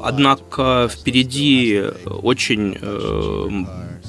Однако 0.03 0.89
впереди 0.91 1.83
очень 2.05 2.77
э, 2.79 3.65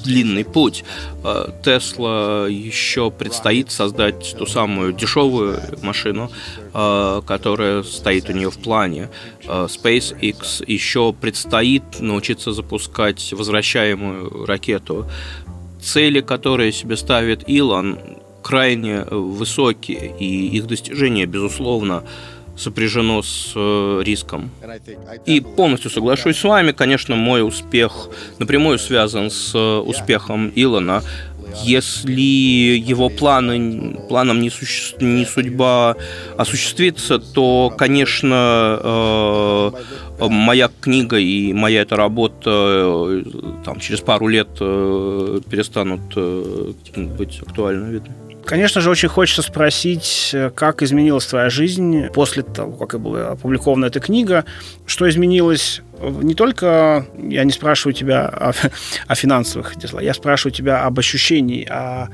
длинный 0.07 0.45
путь. 0.45 0.85
Э, 1.25 1.49
Тесла 1.63 2.47
еще 2.49 3.11
предстоит 3.11 3.71
создать 3.71 4.37
ту 4.39 4.47
самую 4.47 4.93
дешевую 4.93 5.61
машину, 5.83 6.31
э, 6.73 7.23
которая 7.27 7.83
стоит 7.83 8.31
у 8.31 8.33
нее 8.33 8.51
в 8.51 8.59
плане. 8.59 9.09
Э, 9.45 9.67
SpaceX 9.69 10.65
еще 10.67 11.13
предстоит 11.13 12.01
научиться 12.01 12.53
запускать 12.53 13.33
возвращаемую 13.33 14.47
ракету. 14.47 15.07
Цели, 15.83 16.21
которые 16.21 16.73
себе 16.73 16.97
ставит 16.97 17.49
Илон, 17.49 17.99
крайне 18.43 19.03
высокие, 19.05 20.15
и 20.19 20.49
их 20.57 20.67
достижения, 20.67 21.27
безусловно, 21.27 22.05
сопряжено 22.57 23.23
с 23.23 23.53
э, 23.55 24.03
риском. 24.05 24.51
И 25.27 25.41
полностью 25.41 25.91
соглашусь 25.91 26.39
с 26.39 26.45
вами, 26.45 26.73
конечно, 26.73 27.15
мой 27.17 27.47
успех 27.47 28.09
напрямую 28.39 28.79
связан 28.79 29.31
с 29.31 29.55
э, 29.55 29.79
успехом 29.79 30.53
Илона. 30.55 31.03
Если 31.63 32.21
его 32.21 33.09
планы, 33.09 33.99
планам 34.09 34.41
не, 34.41 34.51
суще, 34.51 34.97
не 35.01 35.25
судьба 35.25 35.97
осуществится, 36.37 37.19
то, 37.19 37.73
конечно, 37.77 38.79
э, 38.83 39.71
моя 40.29 40.71
книга 40.81 41.19
и 41.19 41.53
моя 41.53 41.83
эта 41.83 41.97
работа 41.97 42.51
э, 42.51 43.23
там, 43.65 43.81
через 43.81 44.01
пару 44.01 44.29
лет 44.29 44.49
э, 44.61 45.41
перестанут 45.49 46.01
э, 46.17 46.73
быть 46.97 47.41
актуальны, 47.41 47.93
видно. 47.93 48.15
Конечно 48.47 48.81
же, 48.81 48.91
очень 48.91 49.09
хочется 49.09 49.43
спросить, 49.43 50.35
как 50.55 50.83
изменилась 50.83 51.27
твоя 51.27 51.51
жизнь 51.51 52.07
после 52.15 52.43
того, 52.43 52.87
как 52.87 53.01
была 53.01 53.31
опубликована 53.31 53.87
эта 53.87 54.01
книга, 54.01 54.45
что 54.87 55.09
изменилось 55.09 55.83
не 56.01 56.35
только, 56.35 57.07
я 57.19 57.45
не 57.45 57.53
спрашиваю 57.53 57.95
тебя 57.95 58.27
о, 58.27 58.53
о 59.07 59.15
финансовых 59.15 59.77
делах, 59.77 60.03
я 60.03 60.15
спрашиваю 60.15 60.53
тебя 60.53 60.85
об 60.85 60.99
ощущении, 60.99 61.65
о 61.65 62.09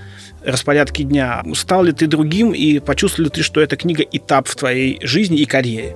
распорядке 0.45 1.05
дня. 1.05 1.43
Стал 1.55 1.85
ли 1.85 1.93
ты 1.93 2.07
другим 2.07 2.53
и 2.53 2.79
почувствовал 2.79 3.27
ли 3.27 3.31
ты, 3.31 3.43
что 3.43 3.61
эта 3.61 3.77
книга 3.77 4.03
этап 4.03 4.49
в 4.49 4.57
твоей 4.57 4.99
жизни 5.03 5.39
и 5.39 5.45
карьере? 5.45 5.95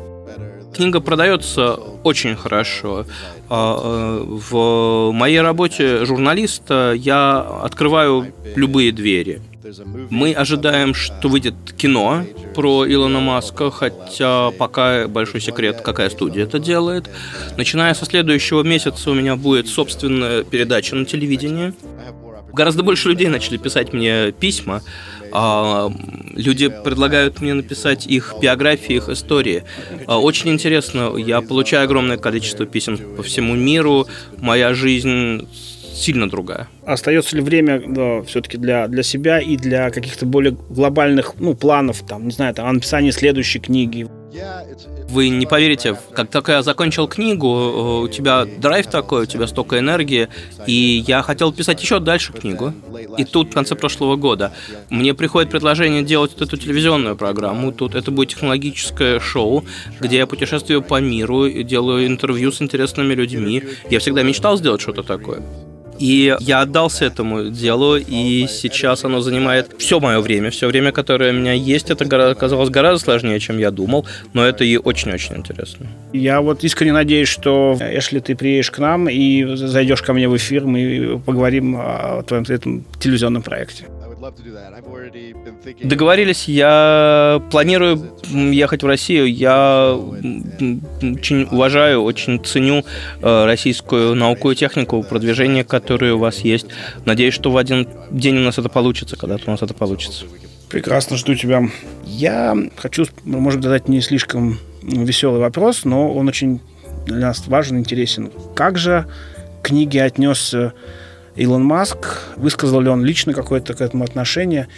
Книга 0.74 1.00
продается 1.00 1.72
очень 1.72 2.36
хорошо. 2.36 3.06
А, 3.48 3.78
э, 3.78 4.24
в 4.26 5.10
моей 5.12 5.40
работе 5.40 6.04
журналиста 6.04 6.92
я 6.94 7.40
открываю 7.40 8.26
любые 8.56 8.92
двери. 8.92 9.40
Мы 10.10 10.32
ожидаем, 10.32 10.94
что 10.94 11.28
выйдет 11.28 11.54
кино 11.76 12.24
про 12.54 12.86
Илона 12.86 13.20
Маска, 13.20 13.70
хотя 13.70 14.50
пока 14.52 15.08
большой 15.08 15.40
секрет, 15.40 15.80
какая 15.80 16.10
студия 16.10 16.44
это 16.44 16.58
делает. 16.58 17.10
Начиная 17.56 17.94
со 17.94 18.04
следующего 18.04 18.62
месяца 18.62 19.10
у 19.10 19.14
меня 19.14 19.36
будет 19.36 19.68
собственная 19.68 20.44
передача 20.44 20.94
на 20.94 21.04
телевидении. 21.04 21.74
Гораздо 22.52 22.82
больше 22.82 23.08
людей 23.08 23.28
начали 23.28 23.56
писать 23.58 23.92
мне 23.92 24.32
письма. 24.32 24.82
А, 25.32 25.92
люди 26.34 26.68
предлагают 26.68 27.40
мне 27.40 27.52
написать 27.52 28.06
их 28.06 28.34
биографии, 28.40 28.96
их 28.96 29.08
истории. 29.08 29.64
А, 30.06 30.18
очень 30.18 30.50
интересно. 30.50 31.16
Я 31.16 31.42
получаю 31.42 31.84
огромное 31.84 32.16
количество 32.16 32.64
писем 32.64 32.98
по 33.16 33.22
всему 33.22 33.54
миру. 33.54 34.06
Моя 34.38 34.72
жизнь 34.72 35.46
сильно 35.96 36.28
другая. 36.28 36.68
Остается 36.84 37.36
ли 37.36 37.42
время 37.42 37.82
да, 37.86 38.22
все-таки 38.22 38.58
для, 38.58 38.86
для 38.88 39.02
себя 39.02 39.40
и 39.40 39.56
для 39.56 39.90
каких-то 39.90 40.26
более 40.26 40.52
глобальных 40.52 41.34
ну, 41.38 41.54
планов, 41.54 42.02
там, 42.06 42.26
не 42.26 42.32
знаю, 42.32 42.54
там, 42.54 42.72
написания 42.74 43.12
следующей 43.12 43.58
книги? 43.58 44.06
Вы 45.08 45.28
не 45.28 45.46
поверите, 45.46 45.96
как 46.12 46.30
только 46.30 46.52
я 46.52 46.62
закончил 46.62 47.06
книгу, 47.08 47.46
э, 47.46 48.04
у 48.04 48.08
тебя 48.08 48.44
драйв 48.44 48.86
такой, 48.88 49.22
у 49.22 49.26
тебя 49.26 49.46
столько 49.46 49.78
энергии, 49.78 50.28
и 50.66 51.04
я 51.06 51.22
хотел 51.22 51.52
писать 51.52 51.80
еще 51.80 52.00
дальше 52.00 52.32
книгу. 52.32 52.74
И 53.16 53.24
тут 53.24 53.50
в 53.50 53.54
конце 53.54 53.76
прошлого 53.76 54.16
года 54.16 54.52
мне 54.90 55.14
приходит 55.14 55.50
предложение 55.50 56.02
делать 56.02 56.32
вот 56.32 56.42
эту 56.42 56.56
телевизионную 56.56 57.16
программу. 57.16 57.72
Тут 57.72 57.94
это 57.94 58.10
будет 58.10 58.30
технологическое 58.30 59.20
шоу, 59.20 59.64
где 60.00 60.18
я 60.18 60.26
путешествую 60.26 60.82
по 60.82 61.00
миру, 61.00 61.48
делаю 61.48 62.06
интервью 62.06 62.52
с 62.52 62.60
интересными 62.60 63.14
людьми. 63.14 63.62
Я 63.90 64.00
всегда 64.00 64.22
мечтал 64.22 64.58
сделать 64.58 64.80
что-то 64.80 65.02
такое. 65.02 65.40
И 65.98 66.34
я 66.40 66.60
отдался 66.60 67.06
этому 67.06 67.50
делу, 67.50 67.96
и 67.96 68.46
сейчас 68.48 69.04
оно 69.04 69.20
занимает 69.20 69.70
все 69.78 70.00
мое 70.00 70.20
время, 70.20 70.50
все 70.50 70.66
время, 70.66 70.92
которое 70.92 71.32
у 71.32 71.34
меня 71.34 71.52
есть. 71.52 71.90
Это 71.90 72.04
оказалось 72.30 72.70
гораздо 72.70 73.04
сложнее, 73.04 73.40
чем 73.40 73.58
я 73.58 73.70
думал, 73.70 74.06
но 74.32 74.44
это 74.44 74.64
и 74.64 74.76
очень-очень 74.76 75.36
интересно. 75.36 75.86
Я 76.12 76.40
вот 76.40 76.64
искренне 76.64 76.92
надеюсь, 76.92 77.28
что, 77.28 77.78
если 77.80 78.20
ты 78.20 78.34
приедешь 78.34 78.70
к 78.70 78.78
нам 78.78 79.08
и 79.08 79.44
зайдешь 79.56 80.02
ко 80.02 80.12
мне 80.12 80.28
в 80.28 80.36
эфир, 80.36 80.64
мы 80.64 81.20
поговорим 81.24 81.76
о 81.78 82.22
твоем 82.22 82.44
этом 82.48 82.84
телевизионном 83.00 83.42
проекте. 83.42 83.84
Договорились, 85.82 86.48
я 86.48 87.42
планирую 87.50 88.12
ехать 88.52 88.82
в 88.82 88.86
Россию. 88.86 89.32
Я 89.32 89.94
очень 89.94 91.48
уважаю, 91.50 92.02
очень 92.02 92.42
ценю 92.44 92.84
э, 93.22 93.44
российскую 93.44 94.14
науку 94.14 94.50
и 94.50 94.56
технику, 94.56 95.02
продвижение, 95.02 95.64
которое 95.64 96.14
у 96.14 96.18
вас 96.18 96.40
есть. 96.40 96.66
Надеюсь, 97.04 97.34
что 97.34 97.50
в 97.50 97.56
один 97.56 97.88
день 98.10 98.38
у 98.38 98.40
нас 98.40 98.58
это 98.58 98.68
получится, 98.68 99.16
когда-то 99.16 99.44
у 99.46 99.50
нас 99.50 99.62
это 99.62 99.74
получится. 99.74 100.24
Прекрасно, 100.68 101.16
жду 101.16 101.34
тебя. 101.34 101.62
Я 102.04 102.56
хочу, 102.76 103.06
может 103.24 103.60
быть, 103.60 103.64
задать 103.64 103.88
не 103.88 104.00
слишком 104.00 104.58
веселый 104.82 105.40
вопрос, 105.40 105.84
но 105.84 106.12
он 106.12 106.28
очень 106.28 106.60
для 107.06 107.28
нас 107.28 107.46
важен, 107.46 107.78
интересен. 107.78 108.30
Как 108.54 108.78
же 108.78 109.06
к 109.62 109.66
книге 109.66 110.02
отнесся 110.02 110.72
Илон 111.36 111.64
Маск, 111.64 112.22
высказал 112.36 112.80
ли 112.80 112.88
он 112.88 113.04
лично 113.04 113.32
какое-то 113.32 113.74
к 113.74 113.80
этому 113.80 114.04
отношение, 114.04 114.68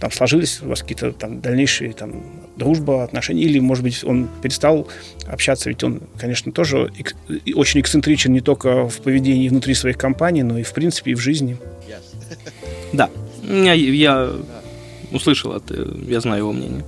там 0.00 0.10
сложились 0.10 0.60
у 0.62 0.68
вас 0.68 0.82
какие-то 0.82 1.12
там 1.12 1.40
дальнейшие 1.40 1.92
там 1.92 2.24
дружба, 2.56 3.04
отношения, 3.04 3.42
или, 3.42 3.58
может 3.58 3.82
быть, 3.84 4.04
он 4.04 4.28
перестал 4.42 4.88
общаться, 5.26 5.68
ведь 5.70 5.82
он, 5.82 6.02
конечно, 6.18 6.52
тоже 6.52 6.90
эк- 6.98 7.54
очень 7.54 7.80
эксцентричен 7.80 8.32
не 8.32 8.40
только 8.40 8.88
в 8.88 9.00
поведении 9.00 9.48
внутри 9.48 9.74
своих 9.74 9.96
компаний, 9.98 10.42
но 10.42 10.58
и, 10.58 10.62
в 10.62 10.72
принципе, 10.72 11.12
и 11.12 11.14
в 11.14 11.20
жизни. 11.20 11.56
Да, 12.92 13.10
я, 13.42 13.72
я 13.72 14.30
услышал 15.10 15.52
это, 15.52 15.74
я 16.08 16.20
знаю 16.20 16.38
его 16.40 16.52
мнение. 16.52 16.84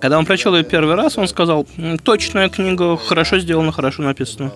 Когда 0.00 0.18
он 0.18 0.26
прочел 0.26 0.54
ее 0.56 0.64
первый 0.64 0.94
раз, 0.94 1.18
он 1.18 1.26
сказал, 1.28 1.66
точная 2.04 2.48
книга, 2.48 2.96
хорошо 2.96 3.38
сделана, 3.40 3.72
хорошо 3.72 4.02
написана. 4.02 4.52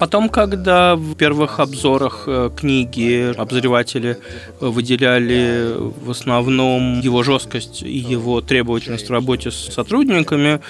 Потом, 0.00 0.28
когда 0.28 0.96
в 0.96 1.14
первых 1.14 1.60
обзорах 1.60 2.24
э, 2.26 2.50
книги 2.56 3.34
обозреватели 3.36 4.18
выделяли 4.60 5.74
в 5.76 6.10
основном 6.10 7.00
его 7.00 7.22
жесткость 7.22 7.82
и 7.82 7.96
его 7.96 8.40
требовательность 8.40 9.08
в 9.08 9.12
работе 9.12 9.50
с 9.50 9.72
сотрудниками, 9.72 10.60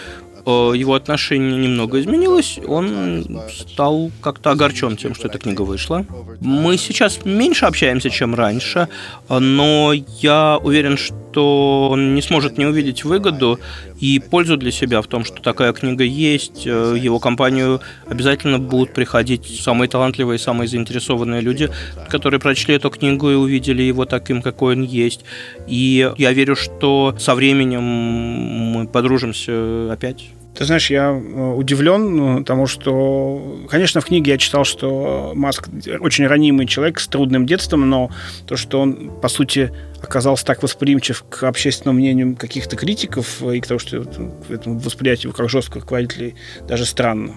Э, 0.48 0.72
его 0.74 0.94
отношение 0.94 1.58
немного 1.58 2.00
изменилось, 2.00 2.58
он 2.66 3.38
стал 3.50 4.10
как-то 4.22 4.50
огорчен 4.50 4.96
тем, 4.96 5.14
что 5.14 5.28
эта 5.28 5.38
книга 5.38 5.60
вышла. 5.60 6.06
Мы 6.40 6.78
сейчас 6.78 7.22
меньше 7.26 7.66
общаемся, 7.66 8.08
чем 8.08 8.34
раньше, 8.34 8.88
но 9.28 9.92
я 9.92 10.58
уверен, 10.62 10.96
что 10.96 11.27
он 11.36 12.14
не 12.14 12.22
сможет 12.22 12.58
не 12.58 12.66
увидеть 12.66 13.04
выгоду 13.04 13.58
и 14.00 14.18
пользу 14.18 14.56
для 14.56 14.70
себя 14.70 15.02
в 15.02 15.06
том, 15.06 15.24
что 15.24 15.42
такая 15.42 15.72
книга 15.72 16.04
есть. 16.04 16.66
Э, 16.66 16.96
его 16.98 17.18
компанию 17.18 17.80
обязательно 18.06 18.58
будут 18.58 18.94
приходить 18.94 19.60
самые 19.60 19.88
талантливые, 19.88 20.38
самые 20.38 20.68
заинтересованные 20.68 21.40
люди, 21.40 21.70
которые 22.08 22.40
прочли 22.40 22.74
эту 22.74 22.90
книгу 22.90 23.30
и 23.30 23.34
увидели 23.34 23.82
его 23.82 24.04
таким, 24.04 24.42
какой 24.42 24.76
он 24.76 24.82
есть. 24.82 25.24
И 25.66 26.10
я 26.16 26.32
верю, 26.32 26.56
что 26.56 27.14
со 27.18 27.34
временем 27.34 27.82
мы 27.82 28.86
подружимся 28.86 29.92
опять. 29.92 30.30
Ты 30.58 30.64
знаешь, 30.64 30.90
я 30.90 31.10
э, 31.10 31.52
удивлен, 31.54 32.16
ну, 32.16 32.38
потому 32.38 32.66
что, 32.66 33.64
конечно, 33.70 34.00
в 34.00 34.06
книге 34.06 34.32
я 34.32 34.38
читал, 34.38 34.64
что 34.64 35.30
Маск 35.36 35.68
очень 36.00 36.26
ранимый 36.26 36.66
человек 36.66 36.98
с 36.98 37.06
трудным 37.06 37.46
детством, 37.46 37.88
но 37.88 38.10
то, 38.44 38.56
что 38.56 38.80
он, 38.80 39.20
по 39.20 39.28
сути, 39.28 39.72
оказался 40.02 40.44
так 40.44 40.60
восприимчив 40.64 41.24
к 41.30 41.44
общественному 41.44 42.00
мнению 42.00 42.34
каких-то 42.34 42.74
критиков 42.74 43.40
и 43.40 43.60
к 43.60 43.68
тому, 43.68 43.78
что 43.78 44.04
этому 44.48 44.80
восприятию 44.80 45.32
как 45.32 45.48
жесткого 45.48 45.82
руководителей 45.82 46.34
даже 46.66 46.86
странно. 46.86 47.34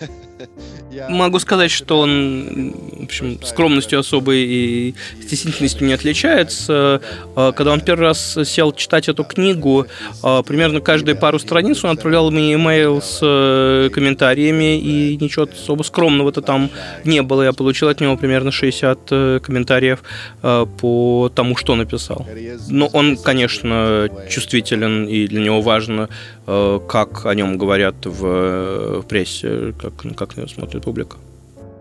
Могу 1.08 1.38
сказать, 1.38 1.70
что 1.70 2.00
он, 2.00 2.74
в 3.00 3.04
общем, 3.04 3.38
скромностью 3.42 4.00
особой 4.00 4.40
и 4.40 4.94
стеснительностью 5.22 5.86
не 5.86 5.92
отличается. 5.92 7.00
А, 7.36 7.52
когда 7.52 7.72
он 7.72 7.80
первый 7.80 8.08
раз 8.08 8.38
сел 8.44 8.72
читать 8.72 9.08
эту 9.08 9.24
книгу, 9.24 9.86
а, 10.22 10.42
примерно 10.42 10.80
каждые 10.80 11.14
пару 11.14 11.38
страниц 11.38 11.84
он 11.84 11.90
отправлял 11.90 12.30
мне 12.30 12.54
имейл 12.54 13.00
с 13.00 13.20
э, 13.22 13.88
комментариями, 13.92 14.78
и 14.78 15.16
ничего 15.20 15.46
особо 15.52 15.82
скромного-то 15.82 16.42
там 16.42 16.70
не 17.04 17.22
было. 17.22 17.42
Я 17.42 17.52
получил 17.52 17.88
от 17.88 18.00
него 18.00 18.16
примерно 18.16 18.50
60 18.50 18.98
э, 19.10 19.40
комментариев 19.42 20.02
э, 20.42 20.66
по 20.80 21.30
тому, 21.34 21.56
что 21.56 21.76
написал. 21.76 22.26
Но 22.68 22.86
он, 22.86 23.16
конечно, 23.16 24.08
чувствителен, 24.28 25.06
и 25.06 25.26
для 25.26 25.40
него 25.40 25.60
важно, 25.60 26.08
как 26.46 27.26
о 27.26 27.34
нем 27.34 27.58
говорят 27.58 27.94
в, 28.04 29.00
в 29.00 29.02
прессе, 29.02 29.72
как, 29.80 29.92
как 30.16 30.36
на 30.36 30.40
него 30.40 30.48
смотрят 30.48 30.79
публика? 30.80 31.16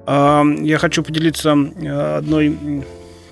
Я 0.10 0.78
хочу 0.80 1.04
поделиться 1.04 1.56
э, 1.76 2.18
одной 2.18 2.84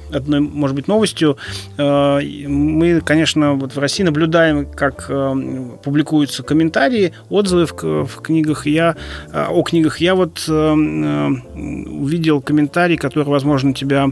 одной, 0.10 0.40
может 0.40 0.76
быть, 0.76 0.88
новостью. 0.88 1.38
Э, 1.78 2.22
мы, 2.22 3.02
конечно, 3.02 3.54
вот 3.54 3.76
в 3.76 3.80
России 3.80 4.04
наблюдаем, 4.04 4.66
как 4.72 5.08
э, 5.10 5.36
публикуются 5.84 6.44
комментарии, 6.44 7.14
отзывы 7.30 7.66
в, 7.66 8.06
в 8.06 8.22
книгах. 8.22 8.68
Я 8.68 8.96
о 9.34 9.64
книгах. 9.64 10.00
Я 10.00 10.14
вот 10.14 10.48
увидел 10.48 12.42
комментарий, 12.42 12.96
который, 12.96 13.28
возможно, 13.28 13.74
тебя 13.74 14.12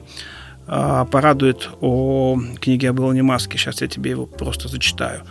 порадует 0.66 1.70
о 1.80 2.40
книге 2.60 2.90
об 2.90 3.00
Илоне 3.00 3.22
Маске. 3.22 3.58
Сейчас 3.58 3.82
я 3.82 3.88
тебе 3.88 4.10
его 4.12 4.26
просто 4.26 4.68
зачитаю. 4.68 5.22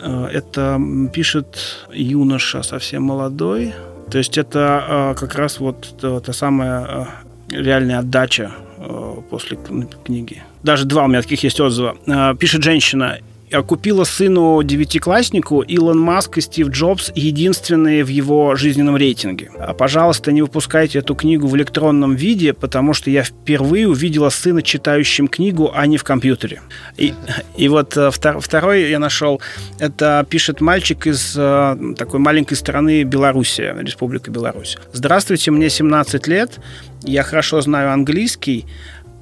Это 0.00 0.80
пишет 1.12 1.86
юноша 1.92 2.62
совсем 2.62 3.02
молодой, 3.02 3.74
то 4.10 4.18
есть 4.18 4.38
это 4.38 4.84
а, 4.88 5.14
как 5.14 5.34
раз 5.34 5.60
вот 5.60 5.96
та 6.00 6.32
самая 6.32 6.78
а, 6.78 7.08
реальная 7.50 7.98
отдача 7.98 8.52
а, 8.78 9.20
после 9.30 9.58
книги. 10.04 10.42
Даже 10.62 10.84
два 10.84 11.04
у 11.04 11.08
меня 11.08 11.22
таких 11.22 11.42
есть 11.42 11.60
отзыва. 11.60 11.96
Пишет 12.38 12.62
женщина, 12.62 13.18
купила 13.66 14.04
сыну 14.04 14.62
девятикласснику 14.62 15.60
Илон 15.62 16.00
Маск 16.00 16.38
и 16.38 16.40
Стив 16.40 16.68
Джобс 16.68 17.12
единственные 17.14 18.04
в 18.04 18.08
его 18.08 18.56
жизненном 18.56 18.96
рейтинге. 18.96 19.50
А, 19.58 19.72
пожалуйста, 19.72 20.32
не 20.32 20.42
выпускайте 20.42 20.98
эту 20.98 21.14
книгу 21.14 21.46
в 21.46 21.56
электронном 21.56 22.14
виде, 22.14 22.52
потому 22.52 22.92
что 22.92 23.10
я 23.10 23.22
впервые 23.22 23.88
увидела 23.88 24.30
сына 24.30 24.62
читающим 24.62 25.28
книгу, 25.28 25.70
а 25.74 25.86
не 25.86 25.96
в 25.96 26.04
компьютере. 26.04 26.60
И, 26.96 27.14
и 27.56 27.68
вот 27.68 27.96
э, 27.96 28.10
втор, 28.10 28.40
второй 28.40 28.90
я 28.90 28.98
нашел, 28.98 29.40
это 29.78 30.26
пишет 30.28 30.60
мальчик 30.60 31.06
из 31.06 31.34
э, 31.36 31.94
такой 31.96 32.20
маленькой 32.20 32.54
страны 32.54 33.04
Белоруссия, 33.04 33.76
Республика 33.78 34.30
Беларусь. 34.30 34.76
Здравствуйте, 34.92 35.50
мне 35.50 35.70
17 35.70 36.26
лет, 36.26 36.58
я 37.04 37.22
хорошо 37.22 37.60
знаю 37.60 37.92
английский, 37.92 38.66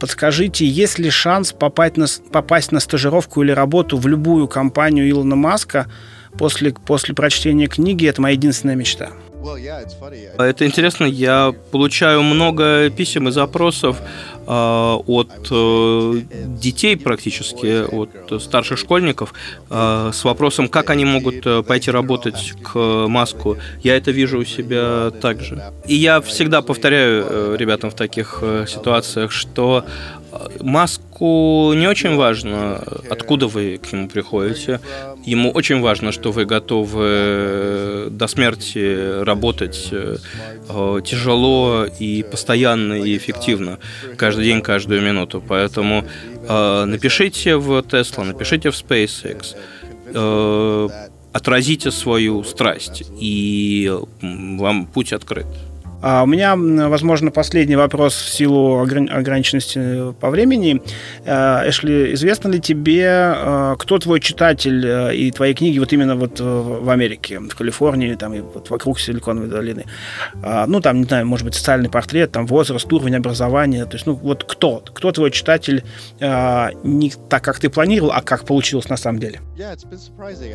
Подскажите, 0.01 0.67
есть 0.67 0.99
ли 0.99 1.11
шанс 1.11 1.53
попасть 1.53 1.97
на, 1.97 2.07
попасть 2.33 2.73
на 2.73 2.81
стажировку 2.81 3.43
или 3.43 3.53
работу 3.53 3.97
в 3.97 4.07
любую 4.07 4.49
компанию 4.49 5.09
Илона 5.09 5.37
Маска 5.37 5.87
после, 6.37 6.73
после 6.73 7.15
прочтения 7.15 7.69
книги? 7.69 8.07
Это 8.07 8.21
моя 8.21 8.35
единственная 8.35 8.77
мечта. 8.77 9.11
Это 10.39 10.67
интересно, 10.67 11.05
я 11.05 11.53
получаю 11.71 12.23
много 12.23 12.89
писем 12.91 13.29
и 13.29 13.31
запросов 13.33 13.99
от 14.47 15.49
э, 15.51 16.21
детей 16.47 16.97
практически, 16.97 17.85
от 17.85 18.43
старших 18.43 18.79
школьников 18.79 19.35
э, 19.71 20.11
с 20.13 20.25
вопросом, 20.25 20.69
как 20.69 20.91
они 20.91 21.05
могут 21.05 21.47
э, 21.47 21.63
пойти 21.63 21.91
работать 21.91 22.55
к 22.63 23.07
Маску. 23.09 23.57
Я 23.83 23.97
это 23.97 24.11
вижу 24.11 24.39
у 24.39 24.45
себя 24.45 25.11
также. 25.21 25.63
И 25.87 25.95
я 25.95 26.21
всегда 26.21 26.63
повторяю 26.63 27.27
э, 27.29 27.57
ребятам 27.59 27.91
в 27.91 27.95
таких 27.95 28.43
ситуациях, 28.67 29.31
что 29.31 29.85
Маску 31.25 31.73
не 31.75 31.87
очень 31.87 32.17
важно, 32.17 32.83
откуда 33.11 33.47
вы 33.47 33.79
к 33.79 33.93
нему 33.93 34.09
приходите. 34.09 34.81
Ему 35.25 35.51
очень 35.51 35.81
важно, 35.81 36.13
что 36.13 36.33
вы 36.33 36.45
готовы 36.45 38.09
до 38.11 38.27
смерти 38.27 39.23
работать 39.23 39.89
э, 39.91 40.17
тяжело 41.05 41.87
и 42.01 42.23
постоянно 42.31 42.95
и 42.95 43.17
эффективно, 43.17 43.79
каждый 44.17 44.45
день, 44.45 44.61
каждую 44.61 45.01
минуту. 45.03 45.43
Поэтому 45.49 46.05
э, 46.49 46.85
напишите 46.85 47.57
в 47.57 47.71
Tesla, 47.79 48.25
напишите 48.25 48.71
в 48.71 48.75
SpaceX, 48.75 49.57
э, 50.15 50.89
отразите 51.33 51.91
свою 51.91 52.45
страсть, 52.45 53.03
и 53.21 53.91
вам 54.21 54.87
путь 54.87 55.13
открыт. 55.13 55.47
А 56.03 56.23
у 56.23 56.27
меня, 56.27 56.55
возможно, 56.57 57.31
последний 57.31 57.77
вопрос 57.77 58.15
в 58.15 58.29
силу 58.29 58.81
ограниченности 58.81 60.13
по 60.21 60.31
времени. 60.31 60.83
Э, 61.25 61.69
Эшли, 61.69 62.13
известно 62.15 62.49
ли 62.49 62.61
тебе, 62.61 63.05
э, 63.07 63.77
кто 63.79 63.99
твой 63.99 64.21
читатель 64.21 64.87
э, 64.87 65.15
и 65.15 65.31
твои 65.31 65.55
книги 65.55 65.79
вот 65.79 65.93
именно 65.93 66.15
вот 66.15 66.41
в 66.41 66.91
Америке, 66.91 67.39
в 67.39 67.55
Калифорнии, 67.55 68.15
там 68.15 68.35
и 68.35 68.41
вот 68.41 68.71
вокруг 68.71 69.01
Силиконовой 69.01 69.49
долины? 69.49 69.85
Ну, 70.67 70.81
там, 70.81 70.99
не 70.99 71.05
знаю, 71.05 71.27
может 71.27 71.47
быть, 71.47 71.55
социальный 71.55 71.89
портрет, 71.89 72.33
там 72.33 72.47
возраст, 72.47 72.93
уровень 72.93 73.17
образования. 73.17 73.87
То 73.87 73.95
есть, 73.95 74.07
ну, 74.07 74.15
вот 74.15 74.45
кто? 74.45 74.83
Кто 74.93 75.13
твой 75.13 75.31
читатель 75.31 75.85
не 76.21 77.13
так, 77.29 77.43
как 77.43 77.59
ты 77.59 77.71
планировал, 77.71 78.13
а 78.13 78.21
как 78.21 78.45
получилось 78.45 78.89
на 78.89 78.97
самом 78.97 79.21
деле? 79.21 79.41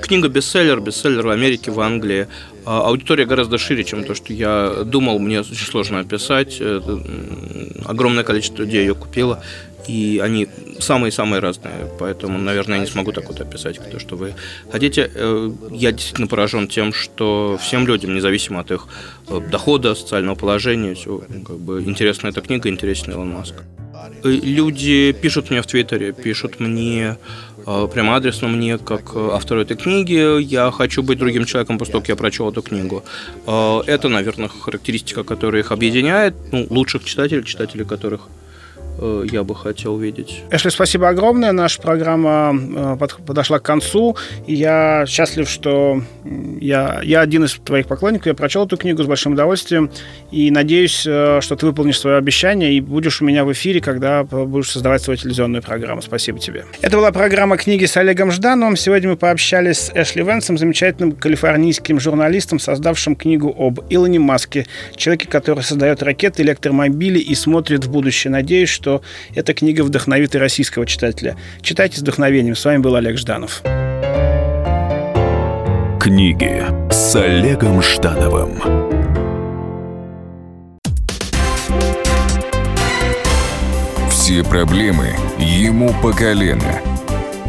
Книга 0.02 0.30
бестселлер, 0.30 0.80
бестселлер 0.80 1.26
в 1.26 1.30
Америке, 1.30 1.72
в 1.72 1.80
Англии. 1.80 2.28
А, 2.72 2.82
аудитория 2.82 3.26
гораздо 3.26 3.58
шире, 3.58 3.84
чем 3.84 4.04
то, 4.04 4.14
что 4.14 4.32
я 4.32 4.84
думал. 4.86 5.18
Мне 5.18 5.40
очень 5.40 5.66
сложно 5.66 6.02
описать. 6.02 6.62
Огромное 7.84 8.24
количество 8.24 8.62
людей 8.62 8.82
ее 8.82 8.94
купило. 8.94 9.44
И 9.88 10.22
они 10.24 10.48
самые-самые 10.78 11.40
разные. 11.40 11.90
Поэтому, 11.98 12.38
наверное, 12.38 12.76
я 12.76 12.84
не 12.84 12.88
смогу 12.88 13.12
так 13.12 13.28
вот 13.28 13.42
описать, 13.42 13.80
то, 13.92 13.98
что 13.98 14.16
вы 14.18 14.36
хотите. 14.72 15.10
Э, 15.16 15.52
я 15.72 15.92
действительно 15.92 16.28
поражен 16.28 16.68
тем, 16.68 16.94
что 16.94 17.58
всем 17.60 17.88
людям, 17.88 18.14
независимо 18.14 18.60
от 18.60 18.70
их 18.70 18.88
э, 19.30 19.40
дохода, 19.50 19.96
социального 19.96 20.36
положения, 20.36 20.94
все, 20.94 21.24
как 21.48 21.58
бы 21.58 21.82
интересна 21.82 22.28
эта 22.28 22.42
книга, 22.42 22.70
интересен 22.70 23.14
Илон 23.14 23.32
Маск. 23.32 23.56
Э, 24.24 24.30
люди 24.30 25.12
пишут 25.12 25.50
мне 25.50 25.62
в 25.62 25.66
Твиттере, 25.66 26.14
пишут 26.14 26.60
мне 26.60 27.18
Э, 27.66 27.88
прямо 27.94 28.16
адресно 28.16 28.48
мне, 28.48 28.78
как 28.78 29.12
э, 29.16 29.30
автору 29.34 29.62
этой 29.62 29.78
книги. 29.78 30.42
Я 30.42 30.72
хочу 30.72 31.04
быть 31.04 31.20
другим 31.20 31.46
человеком 31.46 31.78
после 31.78 31.92
того, 31.92 32.02
как 32.02 32.10
я 32.10 32.16
прочел 32.16 32.50
эту 32.50 32.62
книгу. 32.62 33.04
Это, 33.46 34.10
наверное, 34.10 34.48
характеристика, 34.48 35.24
которая 35.24 35.62
их 35.62 35.72
объединяет. 35.72 36.34
Ну, 36.52 36.66
лучших 36.70 37.04
читателей, 37.04 37.44
читателей 37.44 37.86
которых 37.86 38.22
я 39.32 39.44
бы 39.44 39.56
хотел 39.56 39.98
видеть. 39.98 40.44
Эшли, 40.52 40.70
спасибо 40.72 41.10
огромное. 41.10 41.52
Наша 41.52 41.82
программа 41.82 42.54
э, 43.00 43.08
подошла 43.26 43.60
к 43.60 43.64
концу. 43.64 44.18
Я 44.48 45.06
счастлив, 45.08 45.50
что 45.50 46.02
я, 46.60 47.02
я 47.04 47.22
один 47.22 47.46
из 47.46 47.54
твоих 47.54 47.88
поклонников. 47.88 48.28
Я 48.28 48.34
прочел 48.34 48.66
эту 48.66 48.78
книгу 48.78 49.04
с 49.04 49.06
большим 49.06 49.34
удовольствием. 49.34 49.90
И 50.32 50.52
надеюсь, 50.52 51.06
э, 51.06 51.40
что 51.42 51.56
ты 51.56 51.66
выполнишь 51.66 52.00
свое 52.00 52.18
обещание 52.18 52.74
и 52.74 52.82
будешь 52.82 53.22
у 53.22 53.26
меня 53.26 53.46
в 53.46 53.52
эфире, 53.52 53.82
когда 53.82 54.24
будешь 54.24 54.72
создавать 54.72 55.02
свою 55.02 55.18
телевизионную 55.18 55.62
программу. 55.62 56.02
Спасибо 56.02 56.40
тебе. 56.40 56.66
Это 56.82 56.98
была 56.98 57.12
программа 57.12 57.58
«Книги 57.58 57.86
с 57.86 57.96
Олегом 57.98 58.32
Ждановым». 58.32 58.76
Сегодня 58.76 59.10
мы 59.10 59.18
пообщались 59.18 59.78
с 59.78 59.92
Эшли 59.96 60.24
Венсом, 60.24 60.58
замечательным 60.58 61.12
калифорнийским 61.12 62.00
журналистом, 62.00 62.60
создавшим 62.60 63.16
книгу 63.16 63.54
об 63.58 63.80
Илоне 63.90 64.20
Маске, 64.20 64.66
человеке, 64.96 65.28
который 65.28 65.64
создает 65.64 66.04
ракеты, 66.04 66.42
электромобили 66.42 67.20
и 67.20 67.36
смотрит 67.36 67.86
в 67.86 67.92
будущее. 67.92 68.32
Надеюсь, 68.32 68.70
что 68.70 68.89
эта 69.36 69.54
книга 69.54 69.82
вдохновит 69.84 70.36
и 70.36 70.38
российского 70.38 70.86
читателя. 70.86 71.36
Читайте 71.62 71.98
с 71.98 72.02
вдохновением. 72.02 72.56
С 72.56 72.66
вами 72.66 72.80
был 72.80 72.96
Олег 72.96 73.18
Жданов. 73.18 73.62
Книги 76.00 76.64
с 76.92 77.16
Олегом 77.16 77.82
Ждановым. 77.82 78.62
Все 84.10 84.44
проблемы 84.44 85.16
ему 85.38 85.94
по 86.02 86.14
колено. 86.14 86.82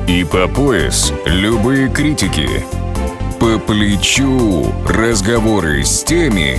И 0.08 0.24
по 0.24 0.48
пояс 0.48 1.12
любые 1.26 1.88
критики. 1.88 2.48
По 3.38 3.58
плечу 3.58 4.66
разговоры 4.88 5.84
с 5.84 6.02
теми, 6.04 6.58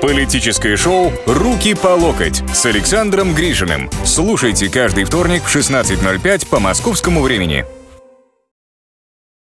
Политическое 0.00 0.76
шоу 0.76 1.12
«Руки 1.26 1.74
по 1.74 1.88
локоть» 1.88 2.42
с 2.52 2.66
Александром 2.66 3.34
Гришиным. 3.34 3.90
Слушайте 4.04 4.68
каждый 4.68 5.04
вторник 5.04 5.42
в 5.42 5.54
16.05 5.54 6.48
по 6.48 6.60
московскому 6.60 7.22
времени. 7.22 7.64